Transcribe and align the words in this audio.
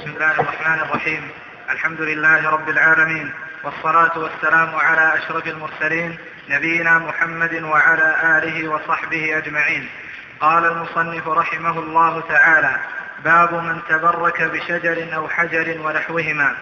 بسم 0.00 0.10
الله 0.10 0.40
الرحمن 0.40 0.80
الرحيم 0.80 1.28
الحمد 1.70 2.00
لله 2.00 2.50
رب 2.50 2.68
العالمين 2.68 3.32
والصلاة 3.64 4.18
والسلام 4.18 4.74
على 4.74 5.14
أشرف 5.18 5.46
المرسلين 5.46 6.18
نبينا 6.48 6.98
محمد 6.98 7.62
وعلى 7.62 8.14
آله 8.38 8.68
وصحبه 8.68 9.38
أجمعين 9.38 9.88
قال 10.40 10.64
المصنف 10.64 11.28
رحمه 11.28 11.78
الله 11.78 12.22
تعالى 12.28 12.76
باب 13.24 13.54
من 13.54 13.80
تبرك 13.88 14.42
بشجر 14.42 15.16
أو 15.16 15.28
حجر 15.28 15.80
ونحوهما 15.80 16.54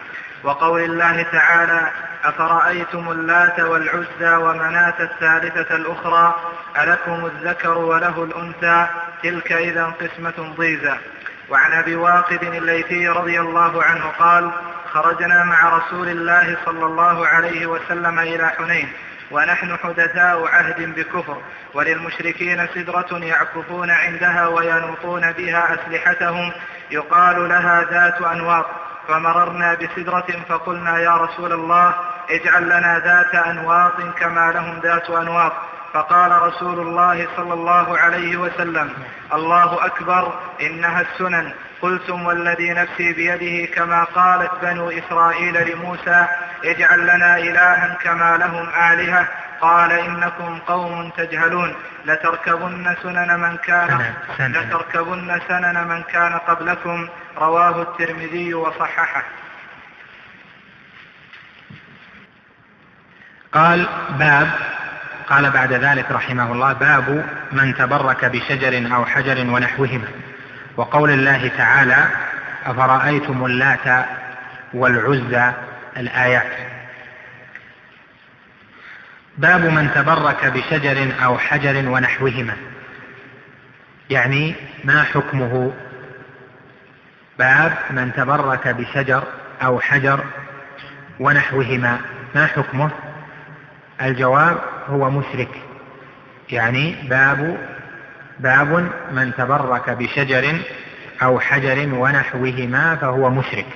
وقول 0.43 0.81
الله 0.81 1.23
تعالى 1.23 1.91
أفرأيتم 2.23 3.11
اللات 3.11 3.59
والعزى 3.59 4.35
ومناة 4.35 4.95
الثالثة 4.99 5.75
الأخرى 5.75 6.39
ألكم 6.79 7.25
الذكر 7.25 7.77
وله 7.77 8.23
الأنثى 8.23 8.87
تلك 9.23 9.51
إذا 9.51 9.85
قسمة 9.85 10.53
ضيزى 10.57 10.95
وعن 11.49 11.73
أبي 11.73 11.95
واقد 11.95 12.43
الليثي 12.43 13.07
رضي 13.07 13.39
الله 13.39 13.83
عنه 13.83 14.05
قال 14.19 14.51
خرجنا 14.93 15.43
مع 15.43 15.77
رسول 15.77 16.07
الله 16.09 16.57
صلى 16.65 16.85
الله 16.85 17.27
عليه 17.27 17.65
وسلم 17.65 18.19
إلى 18.19 18.49
حنين 18.49 18.93
ونحن 19.31 19.77
حدثاء 19.77 20.47
عهد 20.47 20.95
بكفر 20.95 21.41
وللمشركين 21.73 22.67
سدرة 22.67 23.17
يعكفون 23.17 23.89
عندها 23.89 24.47
وينوطون 24.47 25.31
بها 25.31 25.73
أسلحتهم 25.73 26.51
يقال 26.91 27.49
لها 27.49 27.83
ذات 27.91 28.21
أنواط 28.21 28.65
فمررنا 29.07 29.73
بسدرة 29.73 30.27
فقلنا 30.49 30.99
يا 30.99 31.17
رسول 31.17 31.53
الله 31.53 31.95
اجعل 32.29 32.63
لنا 32.63 32.99
ذات 32.99 33.35
أنواط 33.35 34.01
كما 34.19 34.51
لهم 34.51 34.79
ذات 34.79 35.09
أنواط. 35.09 35.53
فقال 35.93 36.41
رسول 36.41 36.79
الله 36.79 37.27
صلى 37.37 37.53
الله 37.53 37.97
عليه 37.97 38.37
وسلم 38.37 38.93
الله 39.33 39.85
أكبر 39.85 40.39
إنها 40.61 41.01
السنن. 41.01 41.53
قلتم 41.81 42.25
والذي 42.25 42.69
نفسي 42.69 43.13
بيده 43.13 43.73
كما 43.75 44.03
قالت 44.03 44.51
بنو 44.61 44.89
إسرائيل 44.89 45.71
لموسى 45.71 46.27
اجعل 46.65 46.99
لنا 47.07 47.37
إلها 47.37 47.97
كما 48.01 48.37
لهم 48.37 48.69
آلهة. 48.91 49.27
قال 49.61 49.91
إنكم 49.91 50.59
قوم 50.67 51.09
تجهلون. 51.09 51.75
لتركبن 52.05 52.95
سنن 53.03 53.39
من 53.39 53.57
كان 53.57 54.13
لتركبن 54.39 55.41
سنن 55.47 55.87
من 55.87 56.03
كان 56.03 56.33
قبلكم. 56.33 57.07
رواه 57.37 57.81
الترمذي 57.81 58.53
وصححه. 58.53 59.23
قال 63.53 63.87
باب 64.09 64.68
قال 65.29 65.51
بعد 65.51 65.73
ذلك 65.73 66.11
رحمه 66.11 66.51
الله 66.51 66.73
باب 66.73 67.25
من 67.51 67.75
تبرك 67.75 68.25
بشجر 68.25 68.95
أو 68.95 69.05
حجر 69.05 69.39
ونحوهما. 69.39 70.07
وقول 70.77 71.11
الله 71.11 71.47
تعالى 71.57 72.07
أفرأيتم 72.65 73.45
اللات 73.45 74.05
والعزى 74.73 75.51
الآيات. 75.97 76.51
باب 79.37 79.65
من 79.65 79.91
تبرك 79.95 80.45
بشجر 80.45 81.11
أو 81.23 81.37
حجر 81.37 81.89
ونحوهما. 81.89 82.53
يعني 84.09 84.55
ما 84.83 85.03
حكمه؟ 85.03 85.73
باب 87.39 87.73
من 87.89 88.13
تبرك 88.13 88.67
بشجر 88.67 89.23
أو 89.63 89.79
حجر 89.79 90.23
ونحوهما. 91.19 91.99
ما 92.35 92.45
حكمه؟ 92.45 92.89
الجواب 94.01 94.78
هو 94.89 95.09
مشرك. 95.09 95.61
يعني 96.49 96.95
باب 97.09 97.57
باب 98.39 98.91
من 99.11 99.33
تبرك 99.37 99.89
بشجر 99.89 100.59
أو 101.23 101.39
حجر 101.39 101.89
ونحوهما 101.93 102.95
فهو 102.95 103.29
مشرك. 103.29 103.67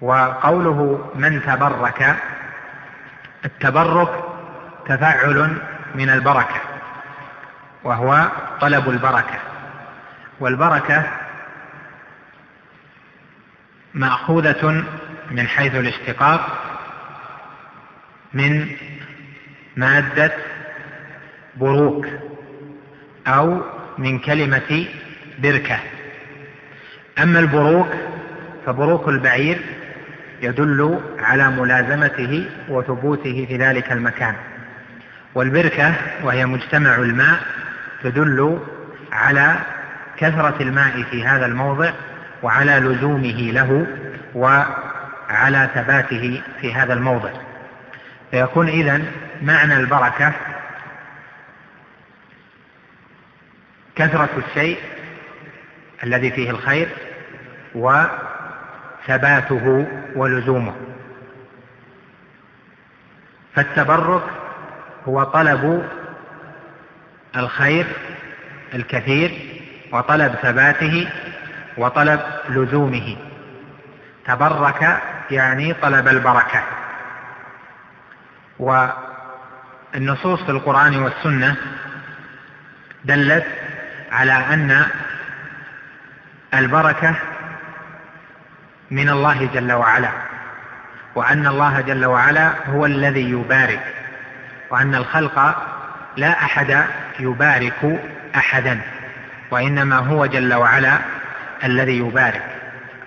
وقوله 0.00 1.10
من 1.14 1.42
تبرك 1.42 2.16
التبرك 3.44 4.24
تفعل 4.86 5.56
من 5.94 6.10
البركة 6.10 6.60
وهو 7.84 8.28
طلب 8.60 8.90
البركة. 8.90 9.38
والبركة 10.40 11.04
مأخوذة 13.94 14.84
من 15.30 15.48
حيث 15.48 15.74
الاشتقاق 15.74 16.58
من 18.32 18.76
مادة 19.76 20.32
بروك 21.56 22.06
أو 23.26 23.60
من 23.98 24.18
كلمة 24.18 24.86
بركة. 25.38 25.78
أما 27.22 27.38
البروك 27.38 27.88
فبروك 28.66 29.08
البعير 29.08 29.58
يدل 30.42 31.00
على 31.18 31.50
ملازمته 31.50 32.46
وثبوته 32.68 33.46
في 33.48 33.56
ذلك 33.56 33.92
المكان. 33.92 34.34
والبركة 35.34 35.94
وهي 36.22 36.46
مجتمع 36.46 36.96
الماء 36.96 37.40
تدل 38.02 38.58
على 39.12 39.54
كثرة 40.16 40.54
الماء 40.60 41.02
في 41.10 41.26
هذا 41.26 41.46
الموضع 41.46 41.90
وعلى 42.42 42.78
لزومه 42.78 43.50
له 43.52 43.86
وعلى 44.34 45.68
ثباته 45.74 46.42
في 46.60 46.74
هذا 46.74 46.92
الموضع. 46.94 47.30
فيكون 48.30 48.68
إذن 48.68 49.04
معنى 49.44 49.76
البركة 49.76 50.32
كثرة 53.96 54.28
الشيء 54.48 54.78
الذي 56.04 56.30
فيه 56.30 56.50
الخير 56.50 56.88
وثباته 57.74 59.86
ولزومه. 60.16 60.74
فالتبرك 63.54 64.22
هو 65.08 65.22
طلب 65.22 65.88
الخير 67.36 67.86
الكثير 68.74 69.30
وطلب 69.92 70.34
ثباته 70.42 71.08
وطلب 71.76 72.20
لزومه. 72.48 73.16
تبرك 74.26 75.02
يعني 75.30 75.74
طلب 75.74 76.08
البركة. 76.08 76.62
والنصوص 79.94 80.42
في 80.42 80.50
القرآن 80.50 80.96
والسنة 80.96 81.56
دلت 83.04 83.46
على 84.12 84.32
أن 84.32 84.86
البركة 86.54 87.14
من 88.90 89.08
الله 89.08 89.48
جل 89.54 89.72
وعلا 89.72 90.10
وأن 91.14 91.46
الله 91.46 91.80
جل 91.80 92.04
وعلا 92.04 92.52
هو 92.68 92.86
الذي 92.86 93.30
يبارك 93.30 93.94
وأن 94.70 94.94
الخلق 94.94 95.56
لا 96.16 96.30
أحد 96.30 96.86
يبارك 97.20 98.00
أحدا 98.36 98.80
وإنما 99.50 99.96
هو 99.96 100.26
جل 100.26 100.54
وعلا 100.54 100.98
الذي 101.64 101.98
يبارك. 101.98 102.42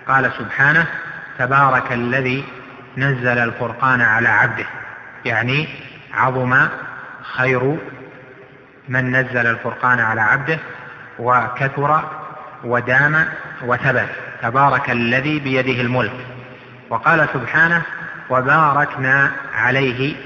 قال 0.08 0.32
سبحانه 0.38 0.86
تبارك 1.38 1.92
الذي 1.92 2.44
نزل 2.96 3.38
الفرقان 3.38 4.00
على 4.00 4.28
عبده 4.28 4.66
يعني 5.24 5.68
عظم 6.14 6.68
خير 7.22 7.76
من 8.88 9.16
نزل 9.16 9.46
الفرقان 9.46 10.00
على 10.00 10.20
عبده 10.20 10.58
وكثر 11.18 12.02
ودام 12.64 13.28
وثبت. 13.64 14.08
تبارك 14.42 14.90
الذي 14.90 15.38
بيده 15.38 15.80
الملك. 15.82 16.26
وقال 16.90 17.28
سبحانه 17.32 17.82
وباركنا 18.30 19.30
عليه 19.54 20.16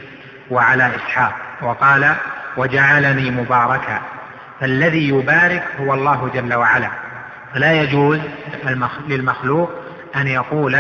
وعلى 0.51 0.97
إسحاق 0.97 1.35
وقال 1.63 2.15
وجعلني 2.57 3.31
مباركا 3.31 4.01
فالذي 4.61 5.09
يبارك 5.09 5.65
هو 5.81 5.95
الله 5.95 6.31
جل 6.35 6.55
وعلا. 6.55 6.91
فلا 7.55 7.73
يجوز 7.73 8.21
للمخلوق 9.09 9.71
أن 10.17 10.27
يقول 10.27 10.79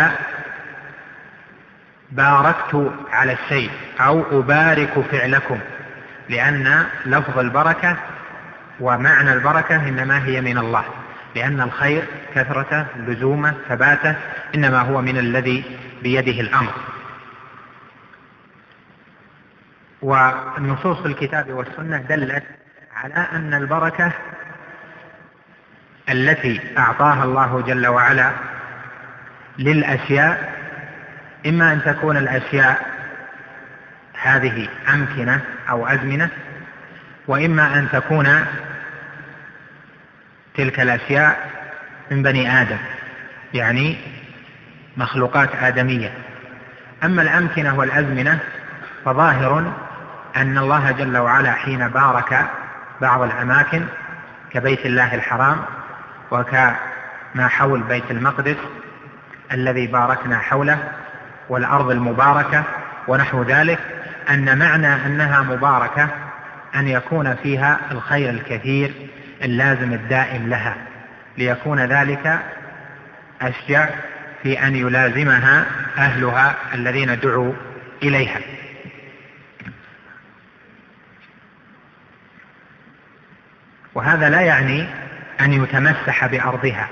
باركت 2.12 2.92
على 3.12 3.32
الشيء 3.32 3.70
أو 4.00 4.40
أبارك 4.40 5.00
فعلكم 5.00 5.58
لأن 6.28 6.86
لفظ 7.06 7.38
البركة 7.38 7.96
ومعنى 8.80 9.32
البركة 9.32 9.88
إنما 9.88 10.24
هي 10.24 10.40
من 10.40 10.58
الله 10.58 10.84
لأن 11.36 11.60
الخير 11.60 12.02
كثرته 12.34 12.86
لزومة 12.96 13.54
ثباتة 13.68 14.16
إنما 14.54 14.80
هو 14.80 15.00
من 15.00 15.18
الذي 15.18 15.64
بيده 16.02 16.40
الأمر. 16.40 16.72
والنصوص 20.02 20.98
في 20.98 21.06
الكتاب 21.06 21.52
والسنة 21.52 21.96
دلت 21.96 22.44
على 22.94 23.26
أن 23.32 23.54
البركة 23.54 24.12
التي 26.08 26.60
أعطاها 26.78 27.24
الله 27.24 27.60
جل 27.60 27.86
وعلا 27.86 28.32
للأشياء 29.58 30.61
إما 31.46 31.72
أن 31.72 31.82
تكون 31.82 32.16
الأشياء 32.16 32.86
هذه 34.22 34.68
أمكنة 34.94 35.40
أو 35.70 35.86
أزمنة 35.86 36.28
وإما 37.26 37.78
أن 37.78 37.88
تكون 37.92 38.44
تلك 40.54 40.80
الأشياء 40.80 41.50
من 42.10 42.22
بني 42.22 42.62
آدم 42.62 42.78
يعني 43.54 43.96
مخلوقات 44.96 45.48
آدمية. 45.54 46.12
أما 47.04 47.22
الأمكنة 47.22 47.78
والأزمنة 47.78 48.38
فظاهر 49.04 49.72
أن 50.36 50.58
الله 50.58 50.90
جل 50.90 51.18
وعلا 51.18 51.52
حين 51.52 51.88
بارك 51.88 52.46
بعض 53.00 53.22
الأماكن 53.22 53.84
كبيت 54.50 54.86
الله 54.86 55.14
الحرام 55.14 55.64
وكما 56.30 57.48
حول 57.48 57.80
بيت 57.82 58.10
المقدس 58.10 58.56
الذي 59.52 59.86
باركنا 59.86 60.38
حوله 60.38 60.78
والأرض 61.52 61.90
المباركة 61.90 62.64
ونحو 63.08 63.42
ذلك 63.42 63.78
أن 64.30 64.58
معنى 64.58 65.06
أنها 65.06 65.42
مباركة 65.42 66.08
أن 66.74 66.88
يكون 66.88 67.34
فيها 67.34 67.80
الخير 67.90 68.30
الكثير 68.30 68.92
اللازم 69.42 69.92
الدائم 69.92 70.48
لها 70.48 70.76
ليكون 71.38 71.80
ذلك 71.80 72.38
أشجع 73.42 73.88
في 74.42 74.66
أن 74.66 74.76
يلازمها 74.76 75.66
أهلها 75.98 76.54
الذين 76.74 77.20
دعوا 77.20 77.52
إليها. 78.02 78.40
وهذا 83.94 84.30
لا 84.30 84.40
يعني 84.40 84.86
أن 85.40 85.52
يتمسح 85.52 86.26
بأرضها 86.26 86.88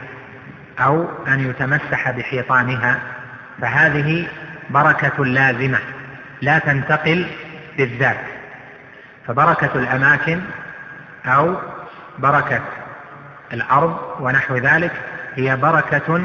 أو 0.79 1.09
أن 1.29 1.51
يتمسح 1.51 2.11
بحيطانها 2.11 2.99
فهذه 3.61 4.27
بركة 4.71 5.25
لازمة 5.25 5.79
لا 6.43 6.59
تنتقل 6.59 7.27
بالذات 7.77 8.21
فبركة 9.27 9.71
الأماكن 9.75 10.41
أو 11.27 11.55
بركة 12.19 12.61
الأرض 13.53 13.97
ونحو 14.21 14.57
ذلك 14.57 14.93
هي 15.35 15.57
بركة 15.57 16.21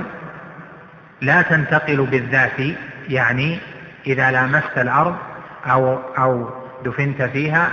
لا 1.21 1.41
تنتقل 1.41 2.05
بالذات 2.05 2.59
يعني 3.09 3.59
إذا 4.07 4.31
لامست 4.31 4.77
الأرض 4.77 5.15
أو 5.65 5.99
أو 6.17 6.49
دفنت 6.85 7.21
فيها 7.21 7.69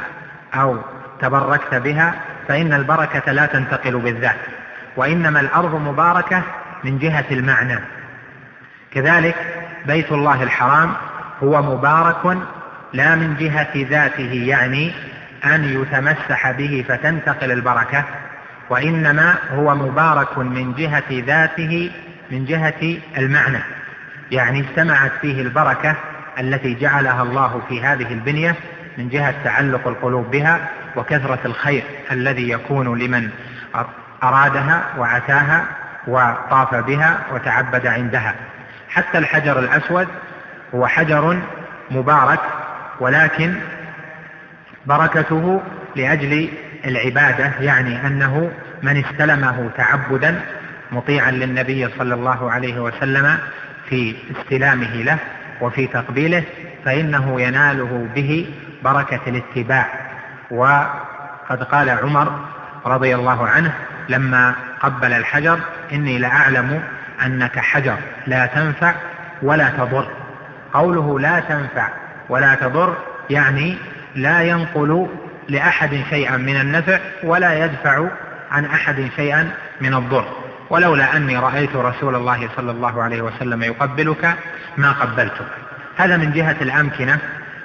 أو 0.55 0.79
تبركت 1.21 1.75
بها 1.75 2.15
فإن 2.49 2.73
البركة 2.73 3.33
لا 3.33 3.47
تنتقل 3.47 3.99
بالذات 3.99 4.39
وإنما 4.97 5.41
الأرض 5.41 5.75
مباركة 5.75 6.43
من 6.85 6.99
جهة 6.99 7.25
المعنى. 7.31 7.79
كذلك 8.95 9.35
بيت 9.87 10.13
الله 10.13 10.43
الحرام 10.43 10.93
هو 11.43 11.63
مبارك 11.63 12.39
لا 12.93 13.15
من 13.15 13.37
جهة 13.37 13.71
ذاته 13.77 14.45
يعني 14.47 14.93
أن 15.45 15.65
يتمسح 15.65 16.51
به 16.51 16.85
فتنتقل 16.89 17.53
البركة 17.53 18.05
وإنما 18.71 19.35
هو 19.55 19.75
مبارك 19.75 20.39
من 20.39 20.75
جهة 20.75 21.03
ذاته 21.11 21.91
من 22.31 22.45
جهة 22.45 22.99
المعنى 23.19 23.59
يعني 24.31 24.61
اجتمعت 24.61 25.13
فيه 25.21 25.43
البركة 25.43 25.97
التي 26.41 26.75
جعلها 26.75 27.23
الله 27.23 27.63
في 27.69 27.83
هذه 27.83 28.13
البنية 28.13 28.57
من 28.99 29.09
جهة 29.09 29.35
تعلق 29.45 29.89
القلوب 29.89 30.31
بها 30.31 30.69
وكثرة 30.97 31.39
الخير 31.45 31.83
الذي 32.11 32.51
يكون 32.51 32.99
لمن 32.99 33.31
أرادها 34.23 34.85
وعتاها 34.99 35.65
وطاف 36.07 36.75
بها 36.75 37.19
وتعبد 37.33 37.87
عندها. 37.87 38.35
حتى 38.93 39.19
الحجر 39.19 39.59
الأسود 39.59 40.09
هو 40.75 40.87
حجر 40.87 41.39
مبارك 41.91 42.41
ولكن 43.01 43.55
بركته 44.87 45.63
لأجل 45.97 46.49
العبادة 46.85 47.53
يعني 47.61 48.07
أنه 48.07 48.51
من 48.83 49.05
استلمه 49.05 49.71
تعبدا 49.77 50.41
مطيعا 50.93 51.31
للنبي 51.31 51.89
صلى 51.99 52.15
الله 52.15 52.51
عليه 52.51 52.81
وسلم 52.81 53.39
في 53.89 54.15
استلامه 54.37 54.95
له 55.03 55.19
وفي 55.61 55.87
تقبيله 55.87 56.45
فإنه 56.85 57.41
يناله 57.41 58.09
به 58.15 58.55
بركة 58.85 59.21
الاتباع. 59.27 59.87
وقد 60.51 61.63
قال 61.63 61.91
عمر 61.91 62.41
رضي 62.87 63.15
الله 63.15 63.49
عنه 63.49 63.73
لما 64.09 64.55
قبل 64.81 65.13
الحجر 65.13 65.59
إني 65.93 66.19
لأعلم 66.19 66.83
أنك 67.27 67.59
حجر 67.59 67.97
لا 68.27 68.47
تنفع 68.47 68.95
ولا 69.43 69.69
تضر. 69.69 70.09
قوله 70.73 71.21
لا 71.21 71.41
تنفع 71.41 71.89
ولا 72.29 72.55
تضر 72.55 72.97
يعني 73.31 73.79
لا 74.15 74.43
ينقل 74.43 75.09
لأحد 75.49 76.03
شيئا 76.11 76.37
من 76.37 76.61
النفع 76.61 76.99
ولا 77.23 77.65
يدفع 77.65 78.07
عن 78.51 78.65
أحد 78.65 79.11
شيئا 79.17 79.51
من 79.81 79.95
الضر. 79.95 80.25
ولولا 80.71 81.17
أني 81.17 81.39
رأيت 81.39 81.77
رسول 81.77 82.15
الله 82.15 82.49
صلى 82.57 82.71
الله 82.71 83.03
عليه 83.03 83.23
وسلم 83.23 83.63
يقبلك 83.63 84.35
ما 84.77 84.93
قبلتك. 84.93 85.47
هذا 85.97 86.17
من 86.17 86.33
جهة 86.33 86.57
الأمكنة. 86.61 87.19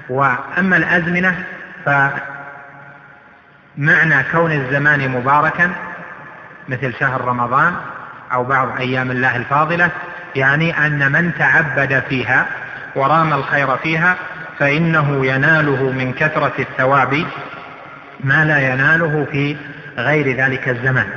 وأما 0.10 0.78
الأزمنة 0.78 1.36
فمعنى 3.78 4.24
كون 4.32 4.52
الزمان 4.52 5.10
مباركا 5.10 5.72
مثل 6.70 6.94
شهر 7.00 7.22
رمضان 7.22 7.76
أو 8.34 8.44
بعض 8.44 8.78
أيام 8.80 9.12
الله 9.12 9.36
الفاضلة 9.36 9.90
يعني 10.36 10.86
أن 10.86 11.12
من 11.12 11.32
تعبد 11.40 12.04
فيها 12.10 12.46
ورام 12.96 13.34
الخير 13.34 13.78
فيها 13.78 14.16
فإنه 14.60 15.26
يناله 15.26 15.92
من 15.92 16.14
كثرة 16.14 16.54
الثواب 16.60 17.26
ما 18.24 18.46
لا 18.46 18.74
يناله 18.74 19.28
في 19.32 19.58
غير 19.98 20.38
ذلك 20.38 20.70
الزمان 20.70 21.08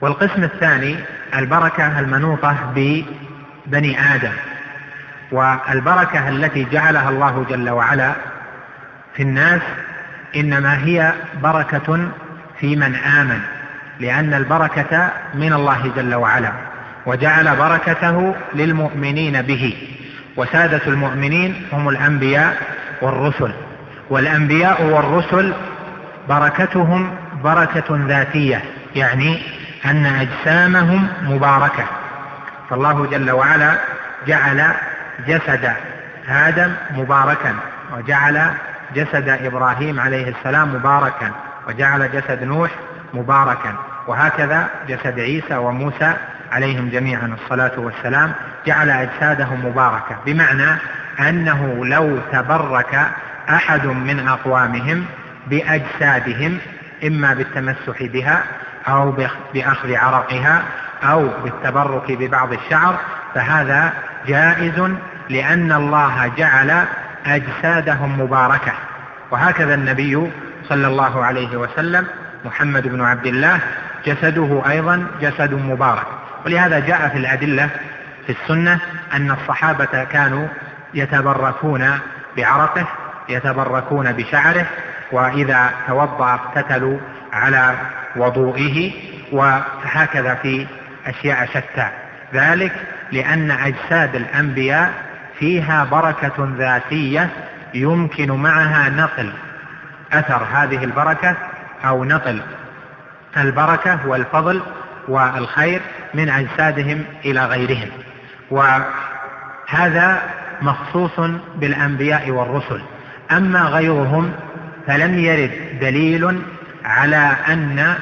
والقسم 0.00 0.44
الثاني 0.44 0.96
البركة 1.34 2.00
المنوطة 2.00 2.56
ببني 2.74 4.14
آدم 4.14 4.32
والبركة 5.32 6.28
التي 6.28 6.64
جعلها 6.64 7.08
الله 7.10 7.46
جل 7.50 7.70
وعلا 7.70 8.12
في 9.14 9.22
الناس 9.22 9.60
إنما 10.36 10.78
هي 10.84 11.12
بركة 11.42 12.10
في 12.60 12.76
من 12.76 12.94
آمن. 12.94 13.40
لأن 14.00 14.34
البركة 14.34 15.10
من 15.34 15.52
الله 15.52 15.92
جل 15.96 16.14
وعلا 16.14 16.52
وجعل 17.06 17.56
بركته 17.56 18.34
للمؤمنين 18.54 19.42
به. 19.42 19.76
وسادة 20.36 20.80
المؤمنين 20.86 21.66
هم 21.72 21.88
الأنبياء 21.88 22.56
والرسل 23.02 23.52
والأنبياء 24.10 24.82
والرسل 24.82 25.52
بركتهم 26.28 27.10
بركة 27.44 27.84
ذاتية 27.90 28.62
يعني 28.94 29.42
أن 29.84 30.06
أجسامهم 30.06 31.08
مباركة. 31.22 31.84
فالله 32.70 33.06
جل 33.06 33.30
وعلا 33.30 33.78
جعل 34.26 34.64
جسد 35.28 35.72
آدم 36.28 36.72
مباركا 36.90 37.54
وجعل 37.96 38.50
جسد 38.94 39.28
إبراهيم 39.28 40.00
عليه 40.00 40.28
السلام 40.28 40.74
مباركا 40.74 41.30
وجعل 41.68 42.12
جسد 42.12 42.44
نوح 42.44 42.70
مباركا. 43.14 43.89
وهكذا 44.10 44.68
جسد 44.88 45.20
عيسى 45.20 45.56
وموسى 45.56 46.12
عليهم 46.52 46.88
جميعا 46.88 47.36
الصلاة 47.42 47.72
والسلام 47.76 48.32
جعل 48.66 48.90
أجسادهم 48.90 49.66
مباركة 49.66 50.16
بمعنى 50.26 50.78
أنه 51.20 51.86
لو 51.86 52.18
تبرك 52.32 53.00
أحد 53.48 53.86
من 53.86 54.28
أقوامهم 54.28 55.04
بأجسادهم 55.46 56.58
إما 57.06 57.34
بالتمسح 57.34 58.02
بها 58.02 58.42
أو 58.88 59.14
بأخذ 59.54 59.94
عرقها 59.96 60.62
أو 61.02 61.28
بالتبرك 61.44 62.12
ببعض 62.12 62.52
الشعر 62.52 62.94
فهذا 63.34 63.92
جائز 64.26 64.90
لأن 65.28 65.72
الله 65.72 66.32
جعل 66.36 66.84
أجسادهم 67.26 68.20
مباركة. 68.20 68.72
وهكذا 69.30 69.74
النبي 69.74 70.30
صلى 70.68 70.86
الله 70.86 71.24
عليه 71.24 71.56
وسلم 71.56 72.06
محمد 72.44 72.88
بن 72.88 73.00
عبد 73.00 73.26
الله 73.26 73.60
جسده 74.06 74.62
أيضا 74.70 75.06
جسد 75.20 75.54
مبارك. 75.54 76.06
ولهذا 76.46 76.78
جاء 76.78 77.08
في 77.08 77.18
الأدلة 77.18 77.68
في 78.26 78.32
السنة 78.32 78.80
أن 79.14 79.30
الصحابة 79.30 80.04
كانوا 80.04 80.48
يتبركون 80.94 81.90
بعرقه 82.36 82.86
يتبركون 83.28 84.12
بشعره 84.12 84.66
وإذا 85.12 85.70
توضأ 85.86 86.34
اقتتلوا 86.34 86.98
على 87.32 87.74
وضوئه 88.16 88.92
وهكذا 89.32 90.34
في 90.34 90.66
أشياء 91.06 91.46
شتى. 91.46 91.88
ذلك 92.34 92.72
لأن 93.12 93.50
أجساد 93.50 94.14
الأنبياء 94.16 94.92
فيها 95.38 95.84
بركة 95.84 96.48
ذاتية 96.58 97.28
يمكن 97.74 98.30
معها 98.30 98.88
نقل 98.88 99.32
أثر 100.12 100.42
هذه 100.52 100.84
البركة 100.84 101.36
أو 101.84 102.04
نقل. 102.04 102.42
البركة 103.36 103.98
والفضل 104.06 104.62
والخير 105.08 105.80
من 106.14 106.28
أجسادهم 106.28 107.04
إلى 107.24 107.46
غيرهم. 107.46 107.88
وهذا 108.50 110.22
مخصوص 110.62 111.20
بالأنبياء 111.56 112.30
والرسل. 112.30 112.80
أما 113.32 113.60
غيرهم 113.60 114.32
فلم 114.86 115.18
يرد 115.18 115.78
دليل 115.80 116.42
على 116.84 117.32
أن 117.48 117.94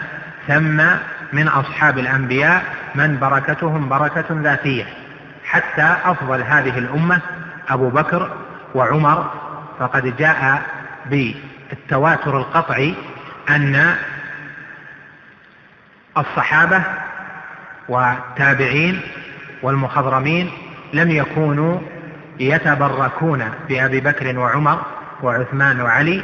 ثم 0.49 0.83
من 1.33 1.49
أصحاب 1.49 1.99
الأنبياء 1.99 2.63
من 2.95 3.19
بركتهم 3.19 3.89
بركة 3.89 4.25
ذاتية. 4.31 4.85
حتى 5.45 5.97
أفضل 6.05 6.43
هذه 6.43 6.79
الأمة 6.79 7.21
أبو 7.69 7.89
بكر 7.89 8.31
وعمر 8.75 9.31
فقد 9.79 10.17
جاء 10.17 10.63
بالتواتر 11.07 12.39
القطعي 12.39 12.95
أن 13.51 13.95
الصحابة 16.19 16.83
والتابعين 17.89 19.01
والمخضرمين 19.63 20.51
لم 20.93 21.11
يكونوا 21.11 21.81
يتبركون 22.41 23.45
بأبي 23.69 24.01
بكر 24.01 24.39
وعمر 24.39 24.83
وعثمان 25.23 25.81
وعلي 25.81 26.23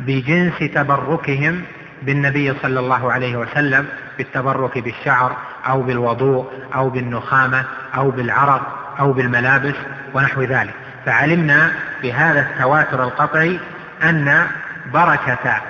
بجنس 0.00 0.58
تبركهم 0.58 1.62
بالنبي 2.02 2.54
صلى 2.62 2.80
الله 2.80 3.12
عليه 3.12 3.36
وسلم 3.36 3.86
بالتبرك 4.18 4.78
بالشعر 4.78 5.36
أو 5.66 5.82
بالوضوء 5.82 6.52
أو 6.74 6.90
بالنخامة 6.90 7.64
أو 7.96 8.10
بالعرق 8.10 8.94
أو 9.00 9.12
بالملابس 9.12 9.74
ونحو 10.14 10.42
ذلك. 10.42 10.74
فعلمنا 11.06 11.72
بهذا 12.02 12.40
التواتر 12.40 13.04
القطعي 13.04 13.60
أن 14.02 14.46
بركة 14.92 15.60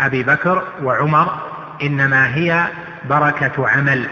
أبي 0.00 0.22
بكر 0.22 0.64
وعمر 0.82 1.40
إنما 1.82 2.34
هي 2.34 2.68
بركة 3.04 3.68
عمل 3.68 4.08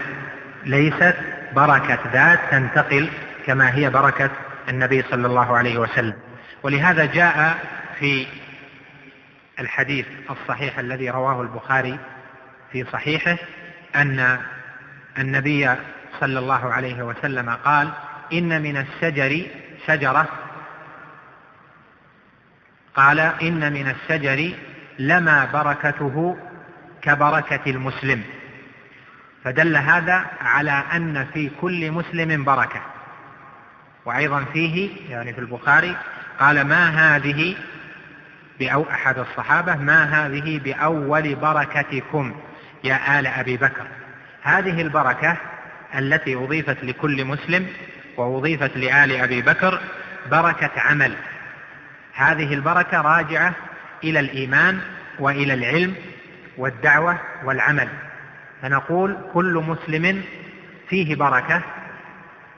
ليست 0.65 1.15
بركة 1.55 1.99
ذات 2.13 2.39
تنتقل 2.51 3.09
كما 3.45 3.75
هي 3.75 3.89
بركة 3.89 4.29
النبي 4.69 5.01
صلى 5.01 5.27
الله 5.27 5.57
عليه 5.57 5.77
وسلم. 5.77 6.13
ولهذا 6.63 7.05
جاء 7.05 7.57
في 7.99 8.27
الحديث 9.59 10.05
الصحيح 10.29 10.79
الذي 10.79 11.09
رواه 11.09 11.41
البخاري 11.41 11.99
في 12.71 12.83
صحيحه 12.83 13.37
أن 13.95 14.39
النبي 15.17 15.75
صلى 16.19 16.39
الله 16.39 16.73
عليه 16.73 17.03
وسلم 17.03 17.49
قال 17.49 17.89
إن 18.33 18.61
من 18.61 18.77
الشجر 18.77 19.45
شجرة. 19.87 20.27
قال 22.95 23.19
إن 23.19 23.73
من 23.73 23.89
الشجر 23.89 24.53
لما 24.99 25.45
بركته 25.45 26.37
كبركة 27.01 27.61
المسلم. 27.67 28.23
فدل 29.43 29.77
هذا 29.77 30.25
على 30.41 30.83
أن 30.95 31.25
في 31.33 31.51
كل 31.61 31.91
مسلم 31.91 32.43
بركة. 32.43 32.81
وأيضا 34.05 34.45
فيه 34.53 34.89
يعني 35.09 35.33
في 35.33 35.39
البخاري 35.39 35.95
قال 36.39 36.61
ما 36.61 36.89
هذه 36.89 37.55
بأو 38.59 38.85
أحد 38.91 39.19
الصحابة 39.19 39.75
ما 39.75 40.03
هذه 40.03 40.59
بأول 40.59 41.35
بركتكم 41.35 42.35
يا 42.83 43.19
آل 43.19 43.27
أبي 43.27 43.57
بكر؟ 43.57 43.87
هذه 44.43 44.81
البركة 44.81 45.37
التي 45.95 46.35
أضيفت 46.35 46.83
لكل 46.83 47.25
مسلم 47.25 47.67
وأضيفت 48.17 48.77
لآل 48.77 49.11
أبي 49.11 49.41
بكر 49.41 49.79
بركة 50.31 50.71
عمل. 50.81 51.15
هذه 52.13 52.53
البركة 52.53 53.01
راجعة 53.01 53.53
إلى 54.03 54.19
الإيمان 54.19 54.79
وإلى 55.19 55.53
العلم 55.53 55.95
والدعوة 56.57 57.19
والعمل. 57.43 57.87
فنقول 58.61 59.17
كل 59.33 59.63
مسلم 59.67 60.23
فيه 60.89 61.15
بركة. 61.15 61.61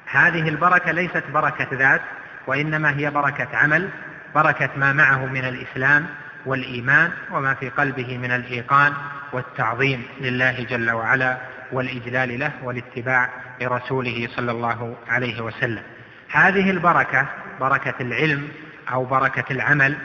هذه 0.05 0.49
البركة 0.49 0.91
ليست 0.91 1.23
بركة 1.33 1.67
ذات 1.73 2.01
وإنما 2.47 2.97
هي 2.97 3.11
بركة 3.11 3.57
عمل 3.57 3.89
بركة 4.35 4.69
ما 4.77 4.93
معه 4.93 5.25
من 5.25 5.45
الإسلام 5.45 6.05
والإيمان 6.45 7.11
وما 7.31 7.53
في 7.53 7.69
قلبه 7.69 8.17
من 8.17 8.31
الإيقان 8.31 8.93
والتعظيم 9.33 10.03
لله 10.21 10.63
جل 10.63 10.91
وعلا 10.91 11.37
والإجلال 11.71 12.39
له 12.39 12.51
والاتباع 12.63 13.29
لرسوله 13.61 14.27
صلى 14.35 14.51
الله 14.51 14.95
عليه 15.07 15.41
وسلم. 15.41 15.83
هذه 16.31 16.69
البركة 16.69 17.25
بركة 17.59 17.93
العلم 18.01 18.47
أو 18.91 19.05
بركة 19.05 19.53
العمل 19.53 19.95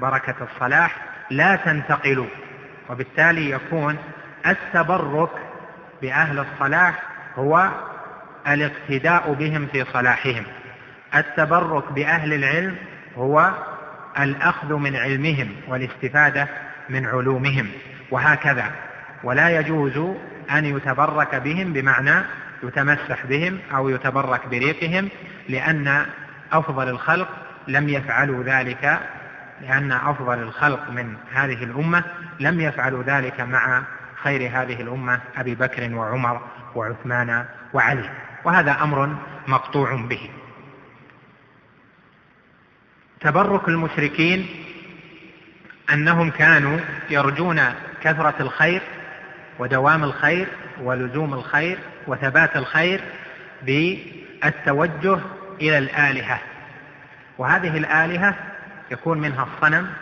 بركة 0.00 0.34
الصلاح 0.52 0.96
لا 1.30 1.56
تنتقل 1.56 2.28
وبالتالي 2.90 3.50
يكون 3.50 3.96
التبرك 4.46 5.30
بأهل 6.02 6.38
الصلاح 6.38 7.02
هو 7.36 7.68
الاقتداء 8.48 9.32
بهم 9.32 9.66
في 9.72 9.84
صلاحهم. 9.84 10.44
التبرك 11.14 11.92
بأهل 11.92 12.34
العلم 12.34 12.76
هو 13.16 13.50
الأخذ 14.20 14.74
من 14.74 14.96
علمهم 14.96 15.48
والاستفادة 15.68 16.48
من 16.88 17.06
علومهم. 17.06 17.68
وهكذا. 18.10 18.70
ولا 19.24 19.58
يجوز 19.58 20.16
أن 20.50 20.64
يتبرك 20.64 21.34
بهم 21.34 21.72
بمعنى 21.72 22.24
يتمسح 22.62 23.26
بهم 23.26 23.58
أو 23.74 23.88
يتبرك 23.88 24.46
بريقهم 24.46 25.08
لأن 25.48 26.06
أفضل 26.52 26.88
الخلق 26.88 27.28
لم 27.68 27.88
يفعلوا 27.88 28.44
ذلك 28.44 29.00
لأن 29.60 29.92
أفضل 29.92 30.38
الخلق 30.38 30.90
من 30.90 31.16
هذه 31.32 31.64
الأمة 31.64 32.04
لم 32.40 32.60
يفعلوا 32.60 33.02
ذلك 33.02 33.40
مع 33.40 33.82
خير 34.22 34.40
هذه 34.40 34.82
الأمة 34.82 35.20
أبي 35.36 35.54
بكر 35.54 35.94
وعمر 35.94 36.40
وعثمان 36.74 37.44
وعلي. 37.72 38.10
وهذا 38.44 38.82
أمر 38.82 39.16
مقطوع 39.46 39.94
به. 39.94 40.30
تبرك 43.20 43.68
المشركين 43.68 44.46
أنهم 45.92 46.30
كانوا 46.30 46.78
يرجون 47.10 47.60
كثرة 48.02 48.34
الخير 48.40 48.82
ودوام 49.58 50.04
الخير 50.04 50.46
ولزوم 50.82 51.34
الخير 51.34 51.78
وثبات 52.06 52.56
الخير 52.56 53.00
بالتوجه 53.62 55.18
إلى 55.60 55.78
الآلهة. 55.78 56.40
وهذه 57.38 57.76
الآلهة 57.76 58.49
يكون 58.90 59.18
منها 59.18 59.48
الصنم 59.54 59.92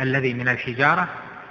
الذي 0.00 0.34
من 0.34 0.48
الحجارة 0.48 1.08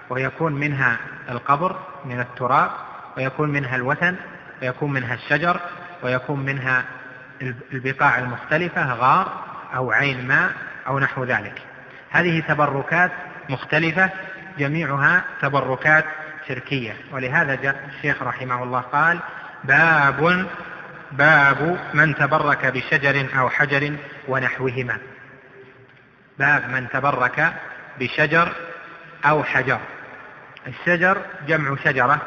ويكون 0.09 0.53
منها 0.53 0.97
القبر 1.29 1.79
من 2.05 2.19
التراب 2.19 2.71
ويكون 3.17 3.49
منها 3.49 3.75
الوثن 3.75 4.15
ويكون 4.61 4.93
منها 4.93 5.13
الشجر 5.13 5.59
ويكون 6.03 6.39
منها 6.39 6.83
البقاع 7.73 8.19
المختلفة 8.19 8.93
غار 8.93 9.43
أو 9.75 9.91
عين 9.91 10.27
ماء 10.27 10.51
أو 10.87 10.99
نحو 10.99 11.23
ذلك. 11.23 11.61
هذه 12.09 12.39
تبركات 12.39 13.11
مختلفة 13.49 14.09
جميعها 14.59 15.23
تبركات 15.41 16.05
شركية. 16.47 16.93
ولهذا 17.11 17.55
جاء 17.55 17.89
الشيخ 17.95 18.23
رحمه 18.23 18.63
الله 18.63 18.79
قال 18.79 19.19
باب 19.63 20.47
باب 21.11 21.79
من 21.93 22.15
تبرك 22.15 22.65
بشجر 22.65 23.27
أو 23.39 23.49
حجر 23.49 23.95
ونحوهما. 24.27 24.97
باب 26.39 26.69
من 26.69 26.87
تبرك 26.89 27.53
بشجر 27.99 28.51
أو 29.25 29.43
حجر. 29.43 29.79
الشجر 30.67 31.21
جمع 31.47 31.75
شجرة 31.75 32.21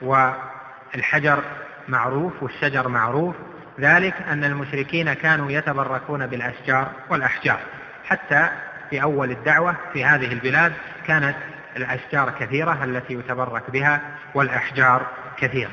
والحجر 0.00 1.42
معروف 1.88 2.42
والشجر 2.42 2.88
معروف. 2.88 3.36
ذلك 3.80 4.14
أن 4.28 4.44
المشركين 4.44 5.12
كانوا 5.12 5.50
يتبركون 5.50 6.26
بالأشجار 6.26 6.92
والأحجار. 7.10 7.60
حتى 8.04 8.48
في 8.90 9.02
أول 9.02 9.30
الدعوة 9.30 9.76
في 9.92 10.04
هذه 10.04 10.32
البلاد 10.32 10.72
كانت 11.06 11.36
الأشجار 11.76 12.30
كثيرة 12.30 12.84
التي 12.84 13.14
يتبرك 13.14 13.70
بها 13.70 14.00
والأحجار 14.34 15.06
كثيرة. 15.36 15.70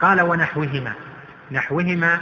قال 0.00 0.20
ونحوهما. 0.22 0.92
نحوهما 1.50 2.20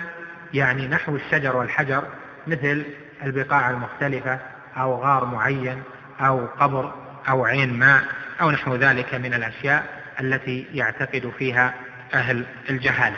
يعني 0.54 0.88
نحو 0.88 1.16
الشجر 1.16 1.56
والحجر 1.56 2.04
مثل 2.46 2.84
البقاع 3.22 3.70
المختلفة 3.70 4.38
أو 4.76 5.02
غار 5.02 5.24
معين 5.24 5.82
أو 6.20 6.46
قبر 6.46 6.94
أو 7.28 7.44
عين 7.44 7.78
ماء 7.78 8.04
أو 8.40 8.50
نحو 8.50 8.74
ذلك 8.74 9.14
من 9.14 9.34
الأشياء 9.34 10.02
التي 10.20 10.66
يعتقد 10.72 11.32
فيها 11.38 11.74
أهل 12.14 12.46
الجهالة. 12.70 13.16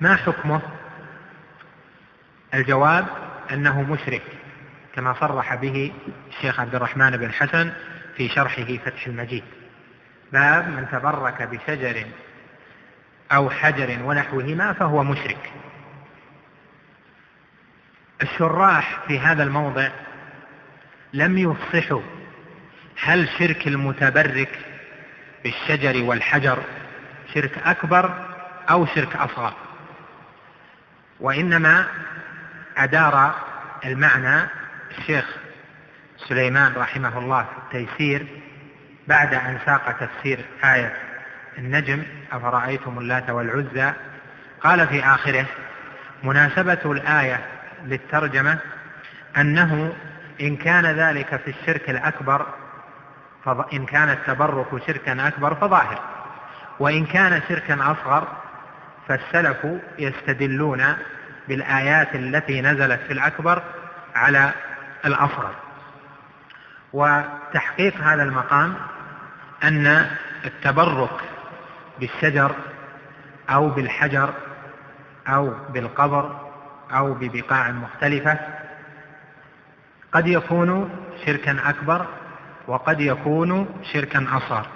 ما 0.00 0.16
حكمه؟ 0.16 0.60
الجواب 2.54 3.06
أنه 3.52 3.82
مشرك 3.82 4.22
كما 4.94 5.14
صرح 5.20 5.54
به 5.54 5.92
الشيخ 6.28 6.60
عبد 6.60 6.74
الرحمن 6.74 7.10
بن 7.10 7.32
حسن 7.32 7.72
في 8.16 8.28
شرحه 8.28 8.76
فتح 8.84 9.06
المجيد. 9.06 9.44
باب 10.32 10.68
من 10.68 10.86
تبرك 10.92 11.42
بشجر 11.42 12.06
أو 13.32 13.50
حجر 13.50 13.98
ونحوهما 14.04 14.72
فهو 14.72 15.04
مشرك. 15.04 15.52
الشراح 18.22 19.00
في 19.08 19.18
هذا 19.18 19.42
الموضع 19.42 19.88
لم 21.12 21.38
يفصحوا. 21.38 22.02
هل 23.02 23.28
شرك 23.38 23.66
المتبرك 23.66 24.58
بالشجر 25.44 26.02
والحجر 26.02 26.58
شرك 27.34 27.58
أكبر 27.58 28.26
أو 28.70 28.86
شرك 28.86 29.16
أصغر؟ 29.16 29.54
وإنما 31.20 31.86
أدار 32.76 33.34
المعنى 33.84 34.48
الشيخ 34.98 35.24
سليمان 36.28 36.72
رحمه 36.76 37.18
الله 37.18 37.42
في 37.42 37.78
التيسير 37.78 38.26
بعد 39.08 39.34
أن 39.34 39.58
ساق 39.66 39.92
تفسير 39.92 40.44
آية 40.64 40.96
النجم 41.58 42.02
أفرأيتم 42.32 42.98
اللات 42.98 43.30
والعزى؟ 43.30 43.92
قال 44.60 44.88
في 44.88 45.04
آخره 45.04 45.46
مناسبة 46.22 46.78
الآية 46.84 47.40
للترجمة 47.84 48.58
أنه 49.36 49.92
إن 50.40 50.56
كان 50.56 50.86
ذلك 50.86 51.36
في 51.36 51.50
الشرك 51.50 51.90
الأكبر 51.90 52.46
إن 53.72 53.86
كان 53.86 54.08
التبرك 54.10 54.86
شركا 54.86 55.28
أكبر 55.28 55.54
فظاهر. 55.54 55.98
وإن 56.78 57.06
كان 57.06 57.42
شركا 57.48 57.74
أصغر 57.74 58.28
فالسلف 59.08 59.66
يستدلون 59.98 60.96
بالآيات 61.48 62.14
التي 62.14 62.60
نزلت 62.60 63.00
في 63.00 63.12
الأكبر 63.12 63.62
على 64.14 64.50
الأصغر. 65.04 65.54
وتحقيق 66.92 67.96
هذا 67.96 68.22
المقام 68.22 68.74
أن 69.64 70.06
التبرك 70.44 71.20
بالشجر 72.00 72.54
أو 73.50 73.68
بالحجر 73.68 74.34
أو 75.28 75.54
بالقبر 75.68 76.50
أو 76.92 77.14
ببقاع 77.14 77.70
مختلفة 77.70 78.38
قد 80.12 80.26
يكون 80.26 80.90
شركا 81.26 81.70
أكبر 81.70 82.06
وقد 82.66 83.00
يكون 83.00 83.80
شركا 83.92 84.26
أصغر. 84.32 84.66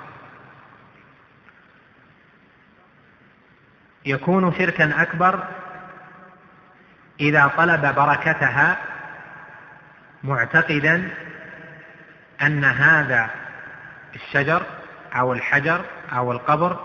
يكون 4.06 4.54
شركا 4.54 5.02
أكبر 5.02 5.44
إذا 7.20 7.50
طلب 7.56 7.80
بركتها 7.80 8.78
معتقدا 10.24 11.10
أن 12.42 12.64
هذا 12.64 13.30
الشجر 14.14 14.62
أو 15.16 15.32
الحجر 15.32 15.84
أو 16.12 16.32
القبر 16.32 16.78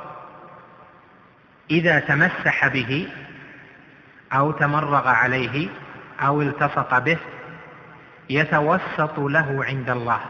إذا 1.72 2.00
تمسح 2.00 2.68
به 2.68 3.10
أو 4.34 4.52
تمرغ 4.52 5.08
عليه 5.08 5.70
أو 6.20 6.42
التصق 6.42 7.00
به 7.00 7.18
يتوسط 8.30 9.20
له 9.20 9.66
عند 9.66 9.90
الله. 9.90 10.22